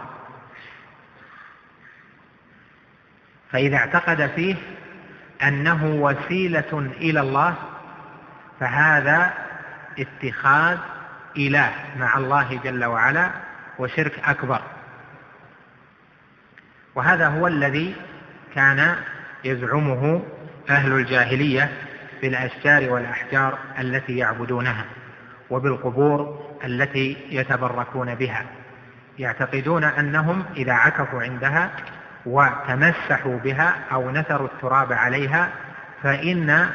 فإذا 3.52 3.78
اعتقد 3.78 4.28
فيه 4.36 4.56
أنه 5.44 5.86
وسيلة 5.86 6.92
إلى 7.02 7.20
الله 7.20 7.56
فهذا 8.60 9.34
اتخاذ 10.00 10.78
إله 11.38 11.72
مع 11.98 12.18
الله 12.18 12.60
جل 12.64 12.86
وعلا 12.86 13.32
وشرك 13.80 14.20
أكبر. 14.30 14.62
وهذا 16.96 17.28
هو 17.28 17.48
الذي 17.48 17.96
كان 18.56 18.96
يزعمه 19.44 20.22
أهل 20.70 20.92
الجاهلية 20.92 21.72
بالأشجار 22.22 22.90
والأحجار 22.94 23.58
التي 23.80 24.18
يعبدونها 24.18 24.86
وبالقبور 25.50 26.49
التي 26.66 27.18
يتبركون 27.30 28.16
بها. 28.16 28.46
يعتقدون 29.20 29.84
أنهم 29.84 30.46
إذا 30.56 30.74
عكفوا 30.74 31.24
عندها 31.24 31.70
وتمسحوا 32.26 33.40
بها 33.40 33.76
أو 33.92 34.12
نثروا 34.12 34.48
التراب 34.48 34.94
عليها 34.94 35.50
فإن 36.04 36.70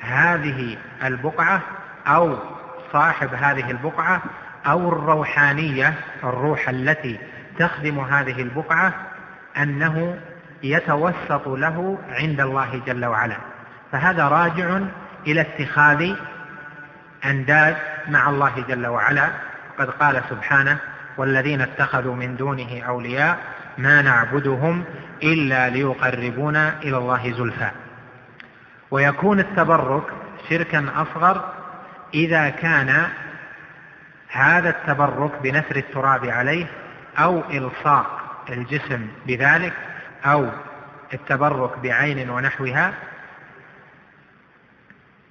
هذه 0.00 0.76
البقعة 1.04 1.60
أو 2.06 2.38
صاحب 2.92 3.34
هذه 3.34 3.70
البقعة 3.70 4.22
أو 4.66 4.88
الروحانية 4.88 5.94
الروح 6.24 6.68
التي 6.68 7.18
تخدم 7.58 8.00
هذه 8.00 8.42
البقعة 8.42 8.92
أنه 9.56 10.18
يتوسط 10.62 11.48
له 11.48 11.98
عند 12.10 12.40
الله 12.40 12.82
جل 12.86 13.04
وعلا. 13.04 13.36
فهذا 13.92 14.28
راجع 14.28 14.80
إلى 15.26 15.40
اتخاذ 15.40 16.14
أنداد 17.24 17.76
مع 18.08 18.30
الله 18.30 18.64
جل 18.68 18.86
وعلا. 18.86 19.30
قد 19.78 19.90
قال 19.90 20.22
سبحانه 20.30 20.78
والذين 21.16 21.60
اتخذوا 21.60 22.14
من 22.14 22.36
دونه 22.36 22.82
أولياء 22.82 23.38
ما 23.78 24.02
نعبدهم 24.02 24.84
إلا 25.22 25.68
ليقربونا 25.68 26.74
إلى 26.82 26.96
الله 26.96 27.32
زلفى. 27.32 27.70
ويكون 28.90 29.40
التبرك 29.40 30.04
شركا 30.48 30.86
أصغر 30.96 31.52
إذا 32.14 32.48
كان 32.48 33.08
هذا 34.28 34.70
التبرك 34.70 35.42
بنثر 35.42 35.76
التراب 35.76 36.26
عليه 36.26 36.66
أو 37.18 37.42
إلصاق 37.50 38.20
الجسم 38.48 39.08
بذلك 39.26 39.72
أو 40.24 40.50
التبرك 41.14 41.78
بعين 41.78 42.30
ونحوها 42.30 42.92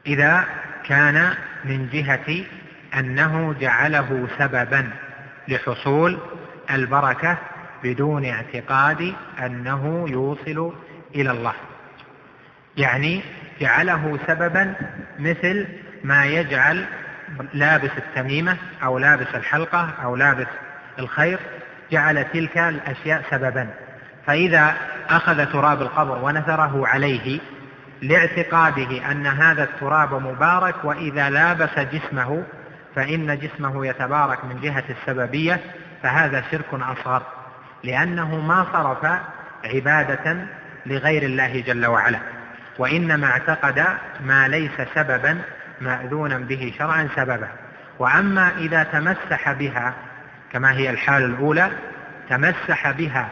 إذا 0.08 0.46
كان 0.86 1.34
من 1.66 1.90
جهة 1.90 2.46
أنه 2.94 3.56
جعله 3.60 4.28
سببا 4.40 4.90
لحصول 5.48 6.18
البركة 6.72 7.38
بدون 7.84 8.26
اعتقاد 8.26 9.14
أنه 9.46 10.06
يوصل 10.10 10.74
إلى 11.16 11.32
الله. 11.32 11.54
يعني 12.78 13.22
جعله 13.62 14.20
سببا 14.28 14.74
مثل 15.20 15.68
ما 16.04 16.26
يجعل 16.26 16.86
لابس 17.54 17.92
التميمة 17.98 18.58
أو 18.84 18.98
لابس 18.98 19.28
الحلقة 19.36 19.90
أو 20.04 20.16
لابس 20.16 20.48
الخير 21.00 21.40
جعل 21.92 22.24
تلك 22.24 22.58
الأشياء 22.58 23.24
سببا. 23.32 23.70
فإذا 24.26 24.74
أخذ 25.10 25.46
تراب 25.46 25.82
القبر 25.82 26.18
ونثره 26.24 26.88
عليه 26.88 27.40
لاعتقاده 28.02 29.12
أن 29.12 29.28
هذا 29.28 29.64
التراب 29.64 30.14
مبارك 30.14 30.76
وإذا 30.84 31.30
لابس 31.30 31.80
جسمه 31.80 32.44
فإن 32.98 33.40
جسمه 33.40 33.88
يتبارك 33.88 34.46
من 34.46 34.62
جهة 34.62 34.84
السببية 34.90 35.60
فهذا 36.04 36.44
شرك 36.52 36.74
أصغر 36.74 37.24
لأنه 37.84 38.36
ما 38.36 38.66
صرف 38.74 39.20
عبادة 39.66 40.46
لغير 40.86 41.24
الله 41.24 41.62
جل 41.62 41.86
وعلا 41.86 42.20
وإنما 42.78 43.28
اعتقد 43.28 43.86
ما 44.22 44.48
ليس 44.48 44.72
سببا 44.96 45.42
مأذونا 45.82 46.38
به 46.38 46.74
شرعا 46.78 47.10
سببا. 47.16 47.48
وأما 48.00 48.52
إذا 48.58 48.84
تمسح 48.84 49.52
بها 49.52 49.94
كما 50.52 50.72
هي 50.72 50.90
الحال 50.90 51.24
الأولى 51.24 51.72
تمسح 52.30 52.92
بها 52.92 53.30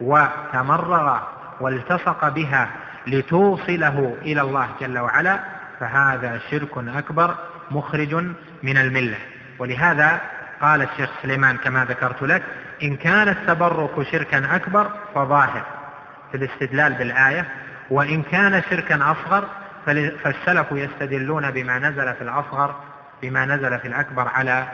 وتمرغ 0.00 1.18
والتصق 1.60 2.28
بها 2.28 2.68
لتوصله 3.06 4.16
إلى 4.22 4.40
الله 4.40 4.68
جل 4.80 4.98
وعلا 4.98 5.40
فهذا 5.80 6.40
شرك 6.50 6.78
أكبر 6.78 7.34
مخرج 7.70 8.14
من 8.62 8.78
الملة. 8.78 9.18
ولهذا 9.58 10.20
قال 10.60 10.82
الشيخ 10.82 11.10
سليمان 11.22 11.56
كما 11.56 11.84
ذكرت 11.84 12.22
لك 12.22 12.42
إن 12.82 12.96
كان 12.96 13.28
التبرك 13.28 14.02
شركا 14.12 14.56
أكبر 14.56 14.90
فظاهر 15.14 15.64
في 16.30 16.36
الاستدلال 16.36 16.92
بالآية 16.92 17.46
وإن 17.90 18.22
كان 18.22 18.62
شركا 18.70 18.96
أصغر 19.12 19.48
فالسلف 20.24 20.66
يستدلون 20.72 21.50
بما 21.50 21.78
نزل 21.78 22.14
في 22.14 22.22
الأصغر 22.22 22.74
بما 23.22 23.44
نزل 23.44 23.78
في 23.78 23.88
الأكبر 23.88 24.28
على 24.28 24.68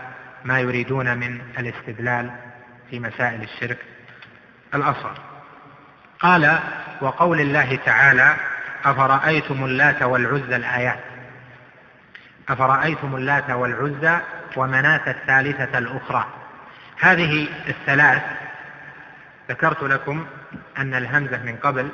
ما 0.44 0.60
يريدون 0.60 1.18
من 1.18 1.40
الاستدلال 1.58 2.30
في 2.90 3.00
مسائل 3.00 3.42
الشرك 3.42 3.78
الأصغر. 4.74 5.18
قال 6.20 6.58
وقول 7.00 7.40
الله 7.40 7.78
تعالى 7.86 8.36
أفرأيتم 8.84 9.64
اللات 9.64 10.02
والعزى 10.02 10.56
الآيات؟ 10.56 11.15
أفرأيتم 12.48 13.16
اللات 13.16 13.50
والعزى 13.50 14.18
ومناة 14.56 15.10
الثالثة 15.10 15.78
الأخرى؟ 15.78 16.26
هذه 17.00 17.48
الثلاث 17.68 18.22
ذكرت 19.48 19.82
لكم 19.82 20.26
أن 20.78 20.94
الهمزة 20.94 21.42
من 21.42 21.56
قبل 21.56 21.90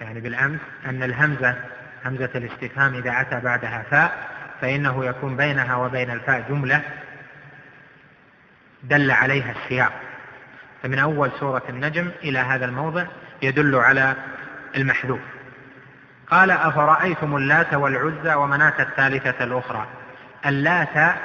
يعني 0.00 0.20
بالأمس 0.20 0.60
أن 0.86 1.02
الهمزة 1.02 1.56
همزة 2.04 2.30
الاستفهام 2.34 2.94
إذا 2.94 3.20
أتى 3.20 3.40
بعدها 3.40 3.84
فاء 3.90 4.28
فإنه 4.60 5.04
يكون 5.04 5.36
بينها 5.36 5.76
وبين 5.76 6.10
الفاء 6.10 6.44
جملة 6.48 6.82
دل 8.82 9.10
عليها 9.10 9.52
السياق. 9.52 9.92
فمن 10.82 10.98
أول 10.98 11.30
سورة 11.40 11.62
النجم 11.68 12.10
إلى 12.22 12.38
هذا 12.38 12.64
الموضع 12.64 13.06
يدل 13.42 13.74
على 13.74 14.14
المحذوف. 14.76 15.20
قال 16.30 16.50
أفرأيتم 16.50 17.36
اللات 17.36 17.74
والعزى 17.74 18.34
ومناة 18.34 18.74
الثالثة 18.82 19.44
الأخرى؟ 19.44 19.86
اللات 20.46 21.16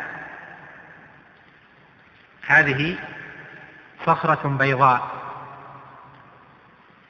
هذه 2.48 2.96
صخرة 4.06 4.48
بيضاء 4.48 5.12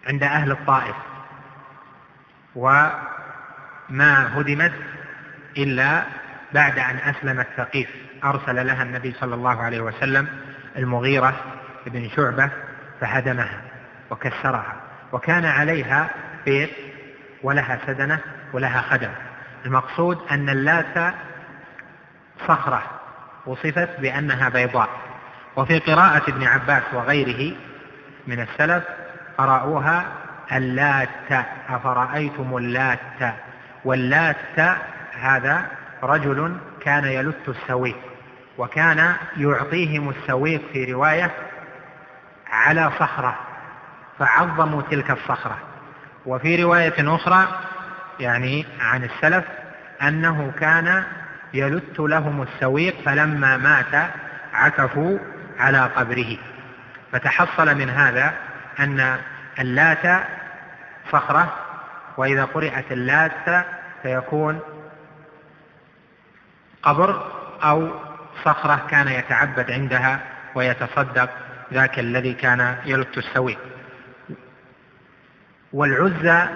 عند 0.07 0.23
أهل 0.23 0.51
الطائف 0.51 0.95
وما 2.55 4.39
هدمت 4.39 4.73
إلا 5.57 6.03
بعد 6.53 6.79
أن 6.79 6.97
أسلمت 6.97 7.47
ثقيف 7.57 7.89
أرسل 8.23 8.67
لها 8.67 8.83
النبي 8.83 9.15
صلى 9.19 9.35
الله 9.35 9.61
عليه 9.61 9.81
وسلم 9.81 10.27
المغيرة 10.77 11.35
بن 11.85 12.09
شعبة 12.09 12.49
فهدمها 13.01 13.61
وكسرها 14.11 14.75
وكان 15.11 15.45
عليها 15.45 16.09
بيت 16.45 16.69
ولها 17.45 17.79
سدنة 17.87 18.19
ولها 18.53 18.81
خدم. 18.81 19.09
المقصود 19.65 20.19
أن 20.31 20.49
اللات 20.49 21.13
صخرة 22.47 22.83
وصفت 23.45 23.99
بأنها 23.99 24.49
بيضاء. 24.49 24.89
وفي 25.55 25.79
قراءة 25.79 26.29
ابن 26.29 26.43
عباس 26.43 26.83
وغيره 26.93 27.55
من 28.27 28.39
السلف 28.39 28.83
قرأوها 29.37 30.05
اللات 30.51 31.45
أفرأيتم 31.69 32.57
اللات؟ 32.57 33.33
واللات 33.85 34.59
هذا 35.19 35.65
رجل 36.03 36.57
كان 36.81 37.05
يلت 37.05 37.49
السويق 37.49 37.97
وكان 38.57 39.15
يعطيهم 39.37 40.09
السويق 40.09 40.61
في 40.73 40.93
رواية 40.93 41.31
على 42.51 42.91
صخرة 42.99 43.35
فعظموا 44.19 44.81
تلك 44.81 45.11
الصخرة. 45.11 45.57
وفي 46.25 46.63
رواية 46.63 47.15
أخرى 47.15 47.47
يعني 48.19 48.65
عن 48.79 49.03
السلف 49.03 49.45
أنه 50.01 50.51
كان 50.59 51.03
يلت 51.53 51.99
لهم 51.99 52.41
السويق 52.41 52.95
فلما 53.05 53.57
مات 53.57 54.09
عكفوا 54.53 55.17
على 55.59 55.79
قبره. 55.79 56.37
فتحصل 57.11 57.75
من 57.75 57.89
هذا 57.89 58.33
أن 58.79 59.17
اللات 59.59 60.23
صخرة 61.11 61.53
وإذا 62.17 62.45
قرأت 62.45 62.91
اللات 62.91 63.65
فيكون 64.03 64.59
قبر 66.83 67.31
أو 67.63 67.89
صخرة 68.45 68.87
كان 68.89 69.07
يتعبد 69.07 69.71
عندها 69.71 70.19
ويتصدق 70.55 71.29
ذاك 71.73 71.99
الذي 71.99 72.33
كان 72.33 72.75
يلت 72.85 73.17
السويق. 73.17 73.59
والعزى 75.75 76.47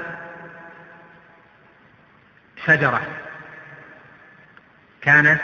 شجرة 2.65 3.01
كانت 5.01 5.41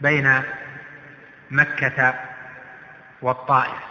بين 0.00 0.42
مكة 1.50 2.14
والطائف 3.22 3.82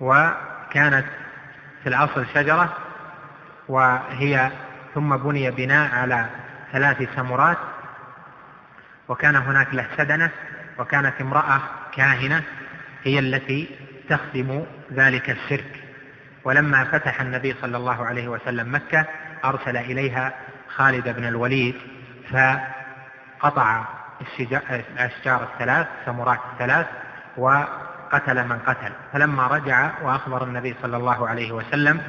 وكانت 0.00 1.04
في 1.82 1.88
الأصل 1.88 2.26
شجرة 2.34 2.76
وهي 3.68 4.50
ثم 4.94 5.16
بني 5.16 5.50
بناء 5.50 5.94
على 5.94 6.26
ثلاث 6.72 7.08
سمرات 7.16 7.58
وكان 9.08 9.36
هناك 9.36 9.74
له 9.74 9.86
سدنة 9.96 10.30
وكانت 10.78 11.20
امرأة 11.20 11.60
كاهنة 11.96 12.42
هي 13.04 13.18
التي 13.18 13.68
تخدم 14.08 14.64
ذلك 14.92 15.30
الشرك. 15.30 15.81
ولما 16.44 16.84
فتح 16.84 17.20
النبي 17.20 17.56
صلى 17.62 17.76
الله 17.76 18.06
عليه 18.06 18.28
وسلم 18.28 18.74
مكة 18.74 19.06
أرسل 19.44 19.76
إليها 19.76 20.32
خالد 20.76 21.08
بن 21.08 21.24
الوليد 21.24 21.74
فقطع 22.30 23.84
الأشجار 24.70 25.42
الثلاث 25.42 25.86
سمرات 26.06 26.38
الثلاث 26.52 26.86
وقتل 27.36 28.48
من 28.48 28.58
قتل. 28.58 28.92
فلما 29.12 29.46
رجع 29.46 29.90
وأخبر 30.02 30.44
النبي 30.44 30.74
صلى 30.82 30.96
الله 30.96 31.28
عليه 31.28 31.52
وسلم 31.52 32.00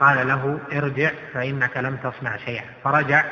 قال 0.00 0.28
له 0.28 0.58
ارجع 0.72 1.10
فإنك 1.34 1.76
لم 1.76 1.96
تصنع 1.96 2.36
شيئا. 2.36 2.64
فرجع 2.84 3.24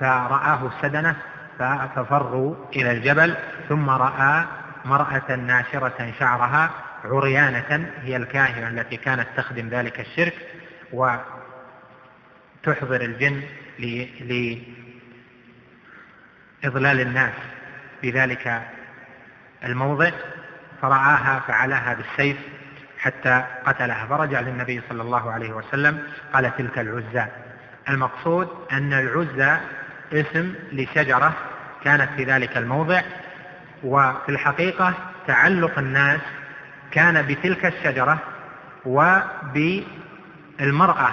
فرآه 0.00 0.66
السدنة 0.66 1.16
ففروا 1.96 2.54
إلى 2.76 2.90
الجبل 2.92 3.36
ثم 3.68 3.90
رأى 3.90 4.44
مرأة 4.84 5.36
ناشرة 5.36 6.12
شعرها 6.18 6.70
عريانة 7.06 7.90
هي 8.02 8.16
الكاهنة 8.16 8.68
التي 8.68 8.96
كانت 8.96 9.26
تخدم 9.36 9.68
ذلك 9.68 10.00
الشرك 10.00 10.34
وتحضر 10.92 13.00
الجن 13.00 13.42
لإضلال 16.62 17.00
الناس 17.00 17.34
في 18.00 18.10
ذلك 18.10 18.62
الموضع 19.64 20.10
فرآها 20.82 21.40
فعلاها 21.48 21.94
بالسيف 21.94 22.36
حتى 22.98 23.44
قتلها. 23.66 24.06
فرجع 24.06 24.40
للنبي 24.40 24.82
صلى 24.88 25.02
الله 25.02 25.32
عليه 25.32 25.52
وسلم 25.52 26.02
قال 26.32 26.56
تلك 26.56 26.78
العزى. 26.78 27.26
المقصود 27.88 28.48
أن 28.72 28.92
العزى 28.92 29.56
اسم 30.12 30.54
لشجرة 30.72 31.34
كانت 31.84 32.10
في 32.16 32.24
ذلك 32.24 32.56
الموضع 32.56 33.02
وفي 33.84 34.28
الحقيقة 34.28 34.94
تعلق 35.26 35.78
الناس 35.78 36.20
كان 36.96 37.26
بتلك 37.26 37.66
الشجرة 37.66 38.18
وبالمرأة 38.86 39.80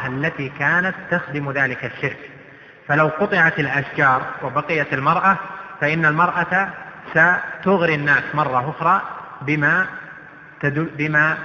التي 0.07 0.49
كانت 0.59 0.95
تخدم 1.11 1.51
ذلك 1.51 1.85
الشرك. 1.85 2.17
فلو 2.87 3.07
قطعت 3.07 3.59
الأشجار 3.59 4.21
وبقيت 4.43 4.93
المرأة 4.93 5.37
فإن 5.81 6.05
المرأة 6.05 6.69
ستغري 7.11 7.95
الناس 7.95 8.23
مرة 8.33 8.69
أخرى 8.69 9.01
بما 9.41 9.87
بما 10.73 11.37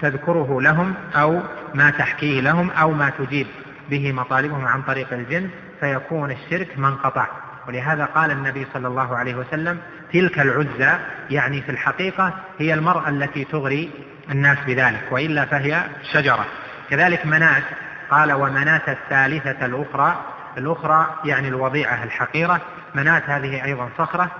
تذكره 0.00 0.60
لهم 0.60 0.94
أو 1.14 1.40
ما 1.74 1.90
تحكيه 1.90 2.40
لهم 2.40 2.70
أو 2.70 2.90
ما 2.90 3.10
تجيب 3.10 3.46
به 3.90 4.12
مطالبهم 4.12 4.64
عن 4.64 4.82
طريق 4.82 5.12
الجن 5.12 5.50
فيكون 5.80 6.30
الشرك 6.30 6.78
منقطع. 6.78 7.26
ولهذا 7.68 8.04
قال 8.04 8.30
النبي 8.30 8.66
صلى 8.74 8.88
الله 8.88 9.16
عليه 9.16 9.34
وسلم 9.34 9.78
تلك 10.12 10.38
العزى 10.38 10.98
يعني 11.30 11.62
في 11.62 11.70
الحقيقة 11.70 12.34
هي 12.58 12.74
المرأة 12.74 13.08
التي 13.08 13.44
تغري 13.44 13.90
الناس 14.30 14.58
بذلك 14.66 15.02
وإلا 15.10 15.44
فهي 15.44 15.82
شجرة. 16.12 16.46
كذلك 16.90 17.26
منات 17.26 17.62
قال 18.10 18.32
ومنات 18.32 18.88
الثالثة 18.88 19.66
الأخرى 19.66 20.24
الأخرى 20.58 21.18
يعني 21.24 21.48
الوضيعة 21.48 22.04
الحقيرة 22.04 22.60
منات 22.94 23.30
هذه 23.30 23.64
أيضا 23.64 23.88
صخرة 23.98 24.30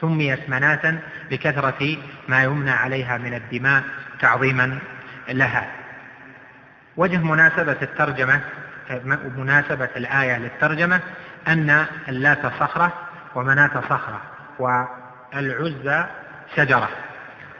سميت 0.00 0.50
مناتا 0.50 0.98
لكثرة 1.30 1.96
ما 2.28 2.42
يمنى 2.42 2.70
عليها 2.70 3.18
من 3.18 3.34
الدماء 3.34 3.82
تعظيما 4.20 4.78
لها. 5.28 5.66
وجه 6.96 7.16
مناسبة 7.16 7.76
الترجمة 7.82 8.40
مناسبة 9.36 9.88
الآية 9.96 10.38
للترجمة 10.38 11.00
أن 11.48 11.86
اللات 12.08 12.46
صخرة 12.46 12.92
ومناة 13.34 13.80
صخرة 13.88 14.20
والعزى 14.58 16.04
شجرة. 16.56 16.88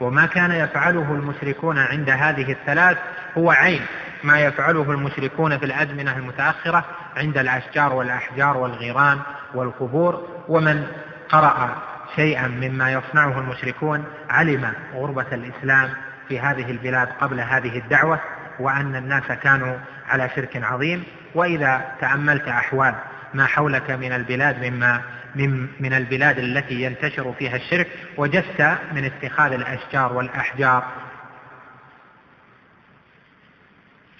وما 0.00 0.26
كان 0.26 0.50
يفعله 0.50 1.12
المشركون 1.12 1.78
عند 1.78 2.10
هذه 2.10 2.52
الثلاث 2.52 2.98
هو 3.38 3.50
عين. 3.50 3.80
ما 4.24 4.40
يفعله 4.40 4.92
المشركون 4.92 5.58
في 5.58 5.64
الأزمنة 5.64 6.16
المتأخرة 6.16 6.84
عند 7.16 7.38
الأشجار 7.38 7.92
والأحجار 7.92 8.56
والغيران 8.56 9.18
والقبور. 9.54 10.28
ومن 10.48 10.86
قرأ 11.28 11.76
شيئا 12.16 12.48
مما 12.48 12.92
يصنعه 12.92 13.38
المشركون 13.38 14.04
علم 14.30 14.72
غربة 14.94 15.26
الإسلام 15.32 15.90
في 16.28 16.40
هذه 16.40 16.70
البلاد 16.70 17.08
قبل 17.20 17.40
هذه 17.40 17.78
الدعوة 17.78 18.20
وأن 18.60 18.96
الناس 18.96 19.24
كانوا 19.42 19.76
على 20.08 20.30
شرك 20.36 20.56
عظيم. 20.64 21.04
وإذا 21.34 21.84
تأملت 22.00 22.48
أحوال 22.48 22.94
ما 23.34 23.46
حولك 23.46 23.90
من 23.90 24.12
البلاد 24.12 24.64
مما 24.64 25.02
من, 25.34 25.68
من 25.80 25.92
البلاد 25.94 26.38
التي 26.38 26.82
ينتشر 26.82 27.32
فيها 27.38 27.56
الشرك 27.56 27.88
وجدت 28.16 28.78
من 28.92 29.04
اتخاذ 29.04 29.52
الأشجار 29.52 30.12
والأحجار. 30.12 30.92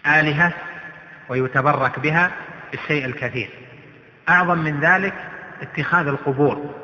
آلهة 0.06 0.52
ويتبرك 1.28 1.98
بها 1.98 2.30
الشيء 2.74 3.04
الكثير. 3.04 3.50
أعظم 4.28 4.58
من 4.58 4.80
ذلك 4.80 5.14
اتخاذ 5.62 6.06
القبور. 6.06 6.74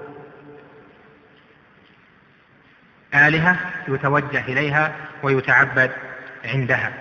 آلهة 3.14 3.56
يتوجه 3.88 4.44
إليها 4.44 4.92
ويتعبد 5.22 5.90
عندها. 6.44 6.92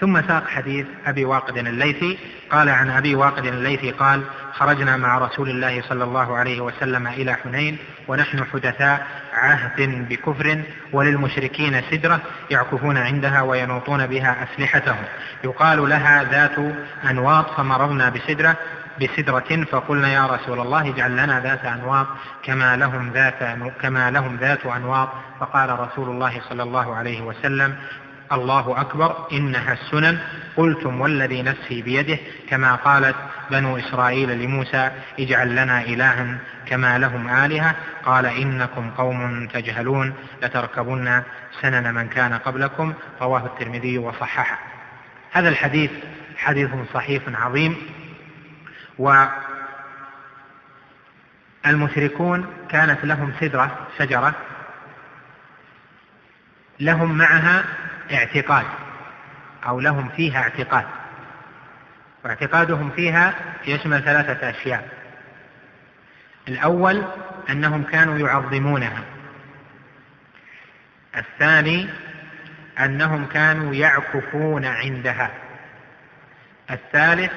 ثم 0.00 0.22
ساق 0.22 0.46
حديث 0.48 0.86
أبي 1.06 1.24
واقد 1.24 1.58
الليثي. 1.58 2.18
قال 2.50 2.68
عن 2.68 2.90
أبي 2.90 3.14
واقد 3.14 3.44
الليثي 3.44 3.90
قال 3.90 4.22
خرجنا 4.52 4.96
مع 4.96 5.18
رسول 5.18 5.50
الله 5.50 5.82
صلى 5.82 6.04
الله 6.04 6.36
عليه 6.36 6.60
وسلم 6.60 7.06
إلى 7.06 7.34
حنين 7.34 7.78
ونحن 8.08 8.44
حدثاء 8.44 9.06
عهد 9.32 10.08
بكفر 10.08 10.62
وللمشركين 10.92 11.82
سدرة 11.90 12.20
يعكفون 12.50 12.96
عندها 12.98 13.42
وينوطون 13.42 14.06
بها 14.06 14.36
أسلحتهم. 14.44 15.04
يقال 15.44 15.88
لها 15.88 16.24
ذات 16.24 16.74
أنواط 17.10 17.50
فمررنا 17.50 18.08
بسدرة 18.08 18.56
بسدرة 19.00 19.64
فقلنا 19.64 20.12
يا 20.12 20.26
رسول 20.26 20.60
الله 20.60 20.88
اجعل 20.88 21.12
لنا 21.12 21.40
ذات 21.40 21.64
أنواط 21.64 22.06
كما 22.42 22.76
لهم 22.76 23.10
ذات 23.12 23.58
كما 23.82 24.10
لهم 24.10 24.36
ذات 24.36 24.66
أنواط. 24.66 25.08
فقال 25.40 25.80
رسول 25.80 26.08
الله 26.08 26.40
صلى 26.48 26.62
الله 26.62 26.94
عليه 26.94 27.22
وسلم 27.22 27.76
الله 28.32 28.80
أكبر 28.80 29.26
إنها 29.32 29.72
السنن. 29.72 30.18
قلتم 30.56 31.00
والذي 31.00 31.42
نفسي 31.42 31.82
بيده 31.82 32.18
كما 32.48 32.74
قالت 32.74 33.16
بنو 33.50 33.78
إسرائيل 33.78 34.38
لموسى 34.38 34.90
اجعل 35.20 35.56
لنا 35.56 35.82
إلها 35.82 36.38
كما 36.66 36.98
لهم 36.98 37.28
آلهة. 37.28 37.74
قال 38.04 38.26
إنكم 38.26 38.90
قوم 38.90 39.46
تجهلون 39.46 40.14
لتركبن 40.42 41.22
سنن 41.60 41.94
من 41.94 42.08
كان 42.08 42.34
قبلكم. 42.34 42.94
رواه 43.20 43.46
الترمذي 43.46 43.98
وصححه. 43.98 44.58
هذا 45.32 45.48
الحديث 45.48 45.90
حديث 46.36 46.70
صحيح 46.94 47.22
عظيم. 47.28 47.76
المشركون 51.66 52.46
كانت 52.68 53.04
لهم 53.04 53.32
سدرة 53.40 53.86
شجرة 53.98 54.34
لهم 56.80 57.18
معها 57.18 57.64
اعتقاد 58.12 58.66
أو 59.66 59.80
لهم 59.80 60.08
فيها 60.08 60.42
اعتقاد. 60.42 60.84
واعتقادهم 62.24 62.90
فيها 62.90 63.34
يشمل 63.66 64.02
ثلاثة 64.02 64.50
أشياء. 64.50 64.88
الأول 66.48 67.04
أنهم 67.50 67.82
كانوا 67.82 68.18
يعظمونها. 68.18 69.02
الثاني 71.16 71.88
أنهم 72.80 73.26
كانوا 73.26 73.74
يعكفون 73.74 74.64
عندها. 74.64 75.30
الثالث 76.70 77.32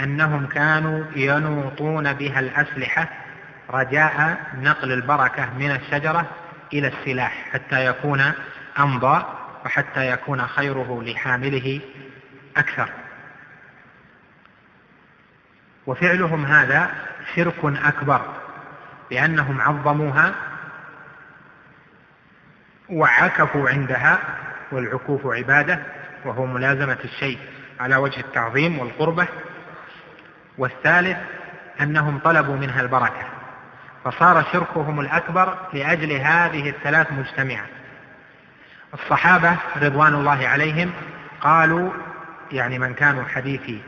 أنهم 0.00 0.46
كانوا 0.46 1.04
ينوطون 1.16 2.12
بها 2.12 2.40
الأسلحة 2.40 3.08
رجاء 3.70 4.38
نقل 4.54 4.92
البركة 4.92 5.54
من 5.58 5.70
الشجرة 5.70 6.26
إلى 6.72 6.88
السلاح 6.88 7.48
حتى 7.52 7.86
يكون 7.86 8.32
أمضى 8.78 9.24
وحتى 9.66 10.10
يكون 10.10 10.46
خيره 10.46 11.02
لحامله 11.02 11.80
أكثر. 12.56 12.88
وفعلهم 15.86 16.46
هذا 16.46 16.90
شرك 17.34 17.64
أكبر 17.64 18.20
لأنهم 19.10 19.60
عظموها 19.60 20.34
وعكفوا 22.88 23.70
عندها 23.70 24.18
والعكوف 24.72 25.26
عبادة 25.26 25.82
وهو 26.24 26.46
ملازمة 26.46 26.98
الشيء 27.04 27.38
على 27.80 27.96
وجه 27.96 28.20
التعظيم 28.20 28.78
والقربة. 28.78 29.26
والثالث 30.58 31.18
أنهم 31.80 32.18
طلبوا 32.18 32.56
منها 32.56 32.80
البركة 32.80 33.26
فصار 34.04 34.44
شركهم 34.52 35.00
الأكبر 35.00 35.58
لأجل 35.72 36.12
هذه 36.12 36.68
الثلاث 36.70 37.12
مجتمعة 37.12 37.66
الصحابة 39.02 39.56
رضوان 39.82 40.14
الله 40.14 40.48
عليهم 40.48 40.90
قالوا 41.40 41.90
يعني 42.52 42.78
من 42.78 42.94
كانوا 42.94 43.24
حديثي 43.24 43.80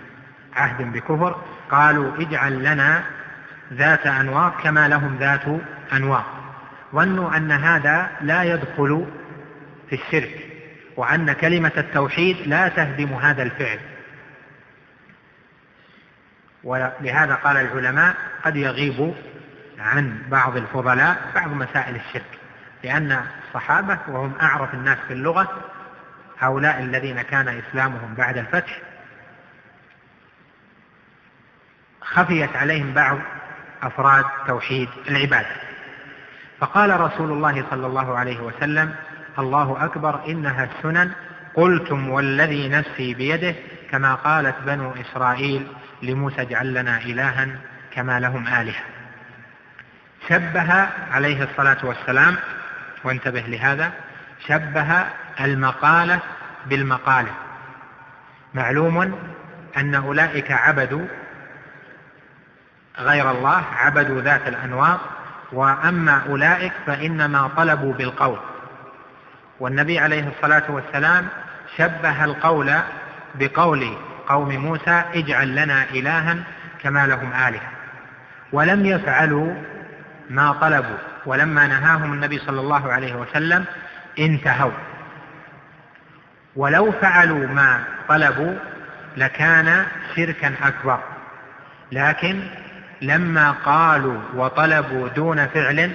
عهد 0.56 0.92
بكفر 0.92 1.42
قالوا 1.70 2.16
اجعل 2.20 2.64
لنا 2.64 3.02
ذات 3.72 4.06
أنواط 4.06 4.52
كما 4.62 4.88
لهم 4.88 5.16
ذات 5.20 5.44
أنواط 5.92 6.24
ظنوا 6.94 7.36
أن 7.36 7.52
هذا 7.52 8.10
لا 8.20 8.42
يدخل 8.42 9.06
في 9.90 9.94
الشرك 9.94 10.46
وأن 10.96 11.32
كلمة 11.32 11.72
التوحيد 11.76 12.36
لا 12.46 12.68
تهدم 12.68 13.14
هذا 13.14 13.42
الفعل. 13.42 13.78
ولهذا 16.64 17.34
قال 17.34 17.56
العلماء 17.56 18.14
قد 18.44 18.56
يغيب 18.56 19.14
عن 19.78 20.22
بعض 20.28 20.56
الفضلاء 20.56 21.16
بعض 21.34 21.48
مسائل 21.48 21.96
الشرك 21.96 22.38
لأن 22.84 23.20
الصحابة 23.48 23.98
وهم 24.08 24.32
أعرف 24.42 24.74
الناس 24.74 24.98
في 25.08 25.12
اللغة 25.12 25.48
هؤلاء 26.38 26.80
الذين 26.80 27.22
كان 27.22 27.48
إسلامهم 27.48 28.14
بعد 28.14 28.38
الفتح 28.38 28.78
خفيت 32.02 32.56
عليهم 32.56 32.94
بعض 32.94 33.18
أفراد 33.82 34.24
توحيد 34.46 34.88
العبادة. 35.08 35.56
فقال 36.60 37.00
رسول 37.00 37.32
الله 37.32 37.64
صلى 37.70 37.86
الله 37.86 38.18
عليه 38.18 38.40
وسلم 38.40 38.94
الله 39.38 39.84
أكبر 39.84 40.26
إنها 40.28 40.64
السنن. 40.64 41.12
قلتم 41.54 42.10
والذي 42.10 42.68
نفسي 42.68 43.14
بيده 43.14 43.54
كما 43.90 44.14
قالت 44.14 44.54
بنو 44.66 44.92
إسرائيل 44.92 45.66
لموسى 46.02 46.42
اجعل 46.42 46.74
لنا 46.74 46.98
إلها 46.98 47.48
كما 47.94 48.20
لهم 48.20 48.46
آلهة. 48.46 48.82
شبه 50.28 50.88
عليه 51.12 51.44
الصلاة 51.44 51.78
والسلام 51.82 52.36
وانتبه 53.04 53.40
لهذا 53.40 53.92
شبه 54.46 55.04
المقالة 55.40 56.20
بالمقالة. 56.66 57.30
معلوم 58.54 59.18
أن 59.76 59.94
أولئك 59.94 60.50
عبدوا 60.50 61.06
غير 62.98 63.30
الله 63.30 63.64
عبدوا 63.76 64.20
ذات 64.20 64.48
الأنواط 64.48 65.00
وأما 65.52 66.22
أولئك 66.28 66.72
فإنما 66.86 67.50
طلبوا 67.56 67.94
بالقول. 67.94 68.38
والنبي 69.60 69.98
عليه 69.98 70.28
الصلاة 70.28 70.62
والسلام 70.68 71.28
شبه 71.76 72.24
القول 72.24 72.72
بقول 73.34 73.96
قوم 74.28 74.56
موسى 74.56 75.02
اجعل 75.14 75.56
لنا 75.56 75.84
إلها 75.84 76.36
كما 76.82 77.06
لهم 77.06 77.32
آلهة. 77.32 77.70
ولم 78.52 78.86
يفعلوا 78.86 79.54
ما 80.30 80.52
طلبوا. 80.52 80.98
ولما 81.28 81.66
نهاهم 81.66 82.12
النبي 82.12 82.38
صلى 82.38 82.60
الله 82.60 82.92
عليه 82.92 83.14
وسلم 83.14 83.64
انتهوا. 84.18 84.72
ولو 86.56 86.92
فعلوا 86.92 87.46
ما 87.46 87.84
طلبوا 88.08 88.54
لكان 89.16 89.86
شركا 90.16 90.54
أكبر. 90.62 90.98
لكن 91.92 92.40
لما 93.02 93.50
قالوا 93.50 94.20
وطلبوا 94.34 95.08
دون 95.08 95.46
فعل 95.46 95.90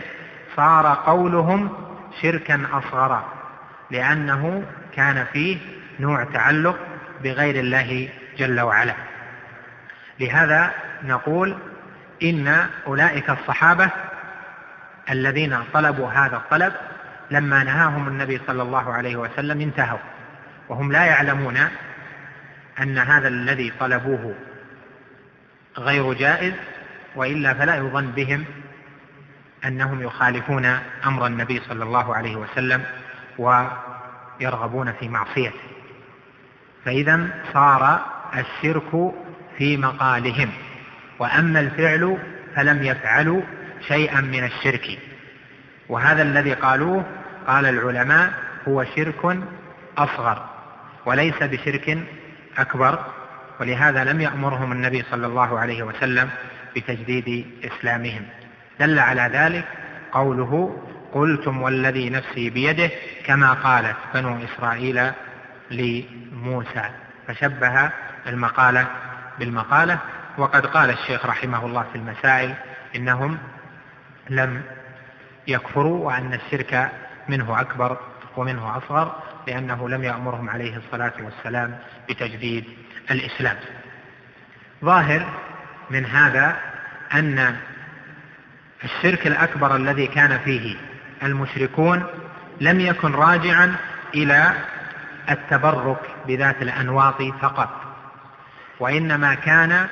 صار 0.56 0.88
قولهم 1.06 1.70
شركا 2.22 2.62
أصغر 2.74 3.24
لأنه 3.92 4.64
كان 4.96 5.26
فيه 5.34 5.58
نوع 6.00 6.24
تعلق 6.24 6.80
بغير 7.24 7.60
الله 7.60 8.10
جل 8.38 8.62
وعلا. 8.62 8.94
لهذا 10.20 10.72
نقول 11.04 11.58
إن 12.24 12.68
أولئك 12.88 13.30
الصحابة 13.30 13.90
الذين 15.10 15.58
طلبوا 15.74 16.10
هذا 16.10 16.36
الطلب 16.36 16.74
لما 17.32 17.64
نهاهم 17.64 18.08
النبي 18.08 18.42
صلى 18.48 18.64
الله 18.64 18.94
عليه 18.94 19.16
وسلم 19.16 19.62
انتهوا. 19.62 20.00
وهم 20.70 20.92
لا 20.92 21.06
يعلمون 21.06 21.58
أن 22.82 22.98
هذا 22.98 23.28
الذي 23.28 23.74
طلبوه 23.80 24.36
غير 25.78 26.14
جائز 26.14 26.54
وإلا 27.16 27.54
فلا 27.54 27.76
يظن 27.76 28.12
بهم 28.12 28.46
أنهم 29.66 30.02
يخالفون 30.02 30.66
أمر 31.06 31.28
النبي 31.28 31.62
صلى 31.70 31.84
الله 31.84 32.16
عليه 32.16 32.36
وسلم 32.36 32.84
ويرغبون 33.38 34.92
في 34.92 35.10
معصيته. 35.10 35.60
فإذا 36.86 37.28
صار 37.54 38.06
الشرك 38.38 39.14
في 39.58 39.78
مقالهم 39.78 40.50
وأما 41.20 41.60
الفعل 41.60 42.18
فلم 42.56 42.84
يفعلوا 42.84 43.42
شيئا 43.88 44.22
من 44.22 44.44
الشرك. 44.44 45.00
وهذا 45.90 46.22
الذي 46.22 46.54
قالوه 46.54 47.06
قال 47.48 47.66
العلماء 47.66 48.34
هو 48.68 48.86
شرك 48.96 49.38
أصغر 49.98 50.50
وليس 51.06 51.44
بشرك 51.44 51.98
أكبر. 52.58 53.06
ولهذا 53.60 54.04
لم 54.04 54.22
يأمرهم 54.22 54.72
النبي 54.72 55.04
صلى 55.12 55.28
الله 55.28 55.60
عليه 55.60 55.84
وسلم 55.84 56.30
بتجديد 56.76 57.48
إسلامهم. 57.64 58.26
دل 58.80 59.00
على 59.00 59.30
ذلك 59.34 59.66
قوله 60.12 60.82
قلتم 61.14 61.62
والذي 61.62 62.10
نفسي 62.10 62.50
بيده 62.50 62.90
كما 63.26 63.54
قالت 63.54 63.98
بنو 64.14 64.38
إسرائيل 64.44 65.12
لموسى. 65.72 66.90
فشبه 67.28 67.90
المقالة 68.28 68.88
بالمقالة. 69.40 69.98
وقد 70.38 70.66
قال 70.66 70.90
الشيخ 70.90 71.26
رحمه 71.26 71.66
الله 71.66 71.86
في 71.92 71.98
المسائل 71.98 72.54
إنهم 72.96 73.38
لم 74.30 74.62
يكفروا 75.48 76.06
وأن 76.06 76.34
الشرك 76.34 76.92
منه 77.30 77.62
أكبر 77.62 77.98
ومنه 78.38 78.78
أصغر 78.78 79.16
لأنه 79.48 79.90
لم 79.90 80.04
يأمرهم 80.04 80.50
عليه 80.50 80.78
الصلاة 80.78 81.14
والسلام 81.22 81.78
بتجديد 82.10 82.66
الإسلام. 83.12 83.56
ظاهر 84.84 85.26
من 85.90 86.06
هذا 86.06 86.58
أن 87.14 87.56
الشرك 88.84 89.28
الأكبر 89.28 89.76
الذي 89.76 90.08
كان 90.08 90.40
فيه 90.40 90.76
المشركون 91.24 92.04
لم 92.62 92.80
يكن 92.80 93.12
راجعا 93.12 93.76
إلى 94.16 94.54
التبرك 95.32 96.00
بذات 96.28 96.62
الأنواط 96.62 97.22
فقط 97.22 97.70
وإنما 98.80 99.36
كان 99.36 99.88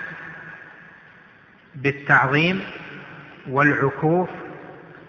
بالتعظيم 1.75 2.61
والعكوف 3.49 4.29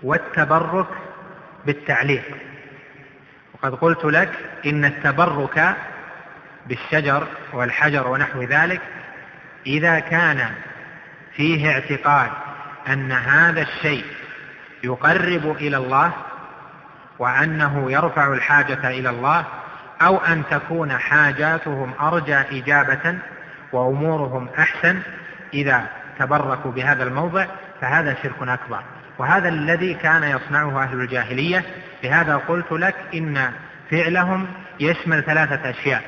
والتبرك 0.03 0.89
بالتعليق. 1.67 2.25
وقد 3.55 3.75
قلت 3.75 4.05
لك 4.05 4.31
إن 4.67 4.85
التبرك 4.85 5.77
بالشجر 6.67 7.27
والحجر 7.53 8.09
ونحو 8.09 8.43
ذلك 8.43 8.81
إذا 9.67 9.99
كان 9.99 10.51
فيه 11.37 11.71
اعتقاد 11.73 12.31
أن 12.89 13.13
هذا 13.13 13.63
الشيء 13.63 14.05
يقرب 14.85 15.57
إلى 15.61 15.77
الله 15.77 16.13
وأنه 17.19 17.93
يرفع 17.93 18.33
الحاجة 18.33 18.89
إلى 18.89 19.11
الله 19.11 19.45
أو 20.03 20.17
أن 20.17 20.43
تكون 20.51 20.99
حاجاتهم 20.99 21.93
أرجى 22.01 22.35
إجابة 22.35 23.19
وأمورهم 23.73 24.49
أحسن 24.59 25.03
إذا 25.55 25.87
تبركوا 26.19 26.71
بهذا 26.71 27.05
الموضع 27.05 27.47
فهذا 27.83 28.17
شرك 28.23 28.49
أكبر. 28.49 28.83
وهذا 29.19 29.49
الذي 29.49 29.95
كان 29.95 30.23
يصنعه 30.23 30.83
أهل 30.83 31.01
الجاهلية. 31.01 31.65
لهذا 32.05 32.37
قلت 32.37 32.73
لك 32.73 32.95
إن 33.15 33.53
فعلهم 33.91 34.47
يشمل 34.81 35.23
ثلاثة 35.23 35.71
أشياء. 35.71 36.03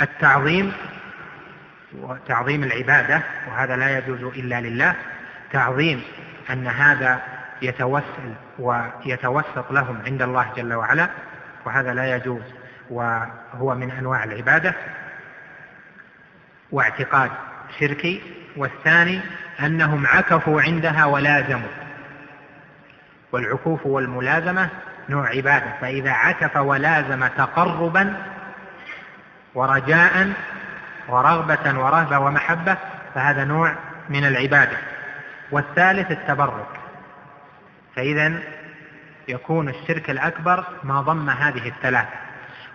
التعظيم 0.00 0.72
وتعظيم 1.98 2.64
العبادة 2.64 3.22
وهذا 3.48 3.76
لا 3.76 3.98
يجوز 3.98 4.22
إلا 4.22 4.60
لله. 4.60 4.94
تعظيم 5.52 6.02
أن 6.50 6.66
هذا 6.66 7.22
يتوسل 7.62 8.34
ويتوسط 8.58 9.72
لهم 9.72 10.02
عند 10.06 10.22
الله 10.22 10.52
جل 10.56 10.74
وعلا 10.74 11.08
وهذا 11.64 11.94
لا 11.94 12.16
يجوز 12.16 12.42
وهو 12.90 13.74
من 13.74 13.90
أنواع 13.90 14.24
العبادة. 14.24 14.74
واعتقاد 16.72 17.30
شركي 17.80 18.22
والثاني 18.56 19.20
أنهم 19.60 20.06
عكفوا 20.06 20.62
عندها 20.62 21.04
ولازموا. 21.04 21.68
والعكوف 23.32 23.86
والملازمة 23.86 24.68
نوع 25.08 25.28
عبادة 25.28 25.72
فإذا 25.80 26.10
عكف 26.10 26.56
ولازم 26.56 27.26
تقربا 27.26 28.16
ورجاء 29.54 30.32
ورغبة 31.08 31.78
ورهبة 31.78 32.18
ومحبة 32.18 32.76
فهذا 33.14 33.44
نوع 33.44 33.74
من 34.08 34.24
العبادة. 34.24 34.76
والثالث 35.50 36.10
التبرك. 36.10 36.68
فإذا 37.96 38.32
يكون 39.28 39.68
الشرك 39.68 40.10
الأكبر 40.10 40.64
ما 40.84 41.00
ضم 41.00 41.30
هذه 41.30 41.68
الثلاثة. 41.68 42.28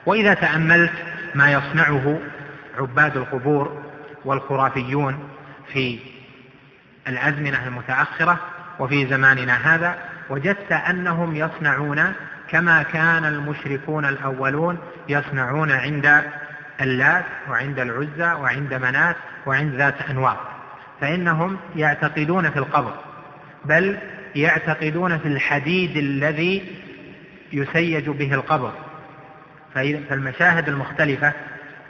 وإذا 0.06 0.34
تأملت 0.34 0.93
ما 1.36 1.52
يصنعه 1.52 2.19
عباد 2.80 3.17
القبور 3.17 3.84
والخرافيون 4.26 5.30
في 5.74 6.00
الأزمنة 7.07 7.67
المتأخرة 7.67 8.39
وفي 8.79 9.07
زماننا 9.07 9.75
هذا 9.75 9.97
وجدت 10.29 10.71
أنهم 10.71 11.35
يصنعون 11.35 12.13
كما 12.49 12.83
كان 12.83 13.25
المشركون 13.25 14.05
الأولون 14.05 14.77
يصنعون 15.09 15.71
عند 15.71 16.23
اللات 16.81 17.25
وعند 17.49 17.79
العزى 17.79 18.33
وعند 18.41 18.73
منات 18.73 19.15
وعند 19.45 19.75
ذات 19.75 20.01
أنواط 20.09 20.37
فإنهم 21.01 21.57
يعتقدون 21.75 22.49
في 22.49 22.59
القبر 22.59 22.93
بل 23.65 23.97
يعتقدون 24.35 25.17
في 25.17 25.27
الحديد 25.27 25.97
الذي 25.97 26.75
يسيج 27.53 28.09
به 28.09 28.33
القبر. 28.33 28.73
فالمشاهد 29.73 30.69
المختلفة 30.69 31.33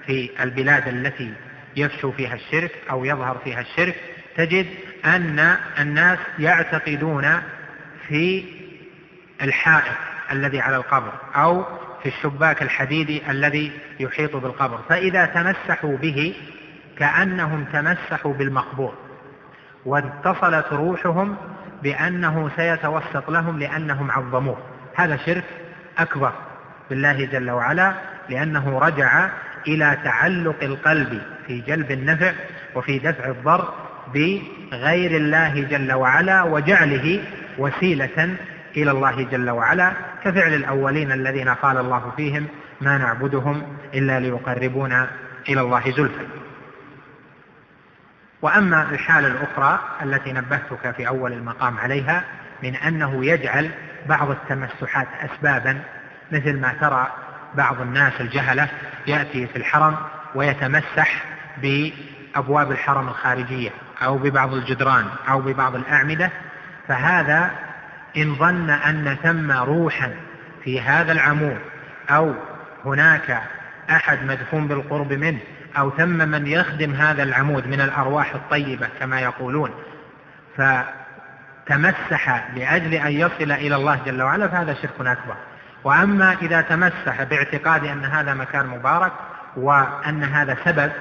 في 0.05 0.29
البلاد 0.43 0.87
التي 0.87 1.33
يفشو 1.75 2.11
فيها 2.11 2.33
الشرك 2.33 2.71
أو 2.91 3.05
يظهر 3.05 3.37
فيها 3.43 3.61
الشرك 3.61 3.95
تجد 4.37 4.67
أن 5.05 5.55
الناس 5.79 6.19
يعتقدون 6.39 7.41
في 8.07 8.45
الحائط 9.41 9.97
الذي 10.31 10.59
على 10.59 10.75
القبر 10.75 11.11
أو 11.35 11.65
في 12.03 12.09
الشباك 12.09 12.61
الحديدي 12.61 13.31
الذي 13.31 13.71
يحيط 13.99 14.35
بالقبر. 14.35 14.79
فإذا 14.89 15.25
تمسحوا 15.25 15.97
به 15.97 16.35
كأنهم 16.99 17.65
تمسحوا 17.73 18.33
بالمقبور 18.33 18.93
واتصلت 19.85 20.65
روحهم 20.73 21.35
بأنه 21.83 22.51
سيتوسط 22.55 23.29
لهم 23.29 23.59
لأنهم 23.59 24.11
عظموه. 24.11 24.57
هذا 24.95 25.17
شرك 25.17 25.43
أكبر 25.97 26.31
بالله 26.89 27.25
جل 27.25 27.51
وعلا 27.51 27.93
لأنه 28.29 28.79
رجع 28.79 29.29
إلى 29.67 29.97
تعلق 30.03 30.63
القلب 30.63 31.21
في 31.47 31.61
جلب 31.61 31.91
النفع 31.91 32.33
وفي 32.75 32.99
دفع 32.99 33.25
الضر 33.25 33.73
بغير 34.13 35.11
الله 35.11 35.61
جل 35.61 35.93
وعلا 35.93 36.43
وجعله 36.43 37.23
وسيلة 37.57 38.35
إلى 38.77 38.91
الله 38.91 39.23
جل 39.23 39.49
وعلا 39.49 39.93
كفعل 40.23 40.53
الأولين 40.53 41.11
الذين 41.11 41.49
قال 41.49 41.77
الله 41.77 42.11
فيهم 42.17 42.47
ما 42.81 42.97
نعبدهم 42.97 43.63
إلا 43.93 44.19
ليقربونا 44.19 45.07
إلى 45.49 45.61
الله 45.61 45.83
زلفى. 45.91 46.25
وأما 48.41 48.89
الحالة 48.91 49.27
الأخرى 49.27 49.79
التي 50.01 50.33
نبهتك 50.33 50.91
في 50.97 51.07
أول 51.07 51.33
المقام 51.33 51.77
عليها 51.77 52.23
من 52.63 52.75
أنه 52.75 53.25
يجعل 53.25 53.69
بعض 54.05 54.29
التمسحات 54.29 55.07
أسبابا 55.21 55.79
مثل 56.31 56.59
ما 56.59 56.73
ترى 56.81 57.07
بعض 57.55 57.81
الناس 57.81 58.21
الجهلة 58.21 58.67
يأتي 59.07 59.47
في 59.47 59.55
الحرم 59.55 59.95
ويتمسح 60.35 61.25
بأبواب 61.57 62.71
الحرم 62.71 63.07
الخارجية. 63.07 63.69
أو 64.05 64.17
ببعض 64.17 64.53
الجدران 64.53 65.05
أو 65.29 65.41
ببعض 65.41 65.75
الأعمدة 65.75 66.29
فهذا 66.87 67.51
إن 68.17 68.35
ظن 68.35 68.69
أن 68.69 69.17
ثم 69.23 69.51
روحا 69.51 70.11
في 70.63 70.81
هذا 70.81 71.11
العمود 71.11 71.59
أو 72.09 72.33
هناك 72.85 73.41
أحد 73.89 74.23
مدفون 74.23 74.67
بالقرب 74.67 75.13
منه 75.13 75.39
أو 75.77 75.89
ثم 75.89 76.29
من 76.29 76.47
يخدم 76.47 76.93
هذا 76.93 77.23
العمود 77.23 77.67
من 77.67 77.81
الأرواح 77.81 78.35
الطيبة 78.35 78.87
كما 78.99 79.19
يقولون 79.21 79.69
فتمسح 80.57 82.49
لأجل 82.55 82.93
أن 82.93 83.11
يصل 83.11 83.51
إلى 83.51 83.75
الله 83.75 83.99
جل 84.05 84.21
وعلا 84.21 84.47
فهذا 84.47 84.73
شرك 84.73 84.99
أكبر. 84.99 85.35
وأما 85.83 86.37
إذا 86.41 86.61
تمسح 86.61 87.23
باعتقاد 87.23 87.85
أن 87.85 88.05
هذا 88.05 88.33
مكان 88.33 88.67
مبارك 88.67 89.11
وأن 89.57 90.23
هذا 90.23 90.57
سبب 90.65 90.91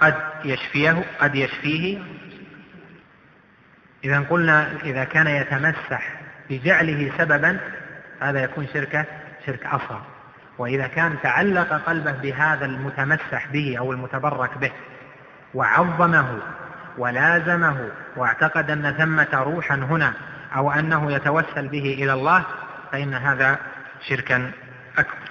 قد 0.00 0.14
يشفيه 0.44 1.04
قد 1.20 1.34
يشفيه 1.34 1.98
إذا 4.04 4.20
قلنا 4.20 4.72
إذا 4.84 5.04
كان 5.04 5.26
يتمسح 5.26 6.20
بجعله 6.50 7.12
سببا 7.18 7.60
هذا 8.20 8.42
يكون 8.42 8.66
شركة 8.74 9.04
شرك 9.46 9.66
أصغر. 9.66 10.02
وإذا 10.58 10.86
كان 10.86 11.16
تعلق 11.22 11.72
قلبه 11.72 12.12
بهذا 12.12 12.64
المتمسح 12.64 13.46
به 13.52 13.78
أو 13.78 13.92
المتبرك 13.92 14.58
به 14.58 14.70
وعظمه 15.54 16.38
ولازمه 16.98 17.88
واعتقد 18.16 18.70
أن 18.70 18.94
ثمة 18.98 19.28
روحا 19.32 19.74
هنا 19.74 20.12
أو 20.56 20.72
أنه 20.72 21.12
يتوسل 21.12 21.68
به 21.68 21.96
إلى 22.02 22.12
الله 22.12 22.44
فإن 22.92 23.14
هذا 23.14 23.58
شركا 24.08 24.50
أكبر. 24.98 25.29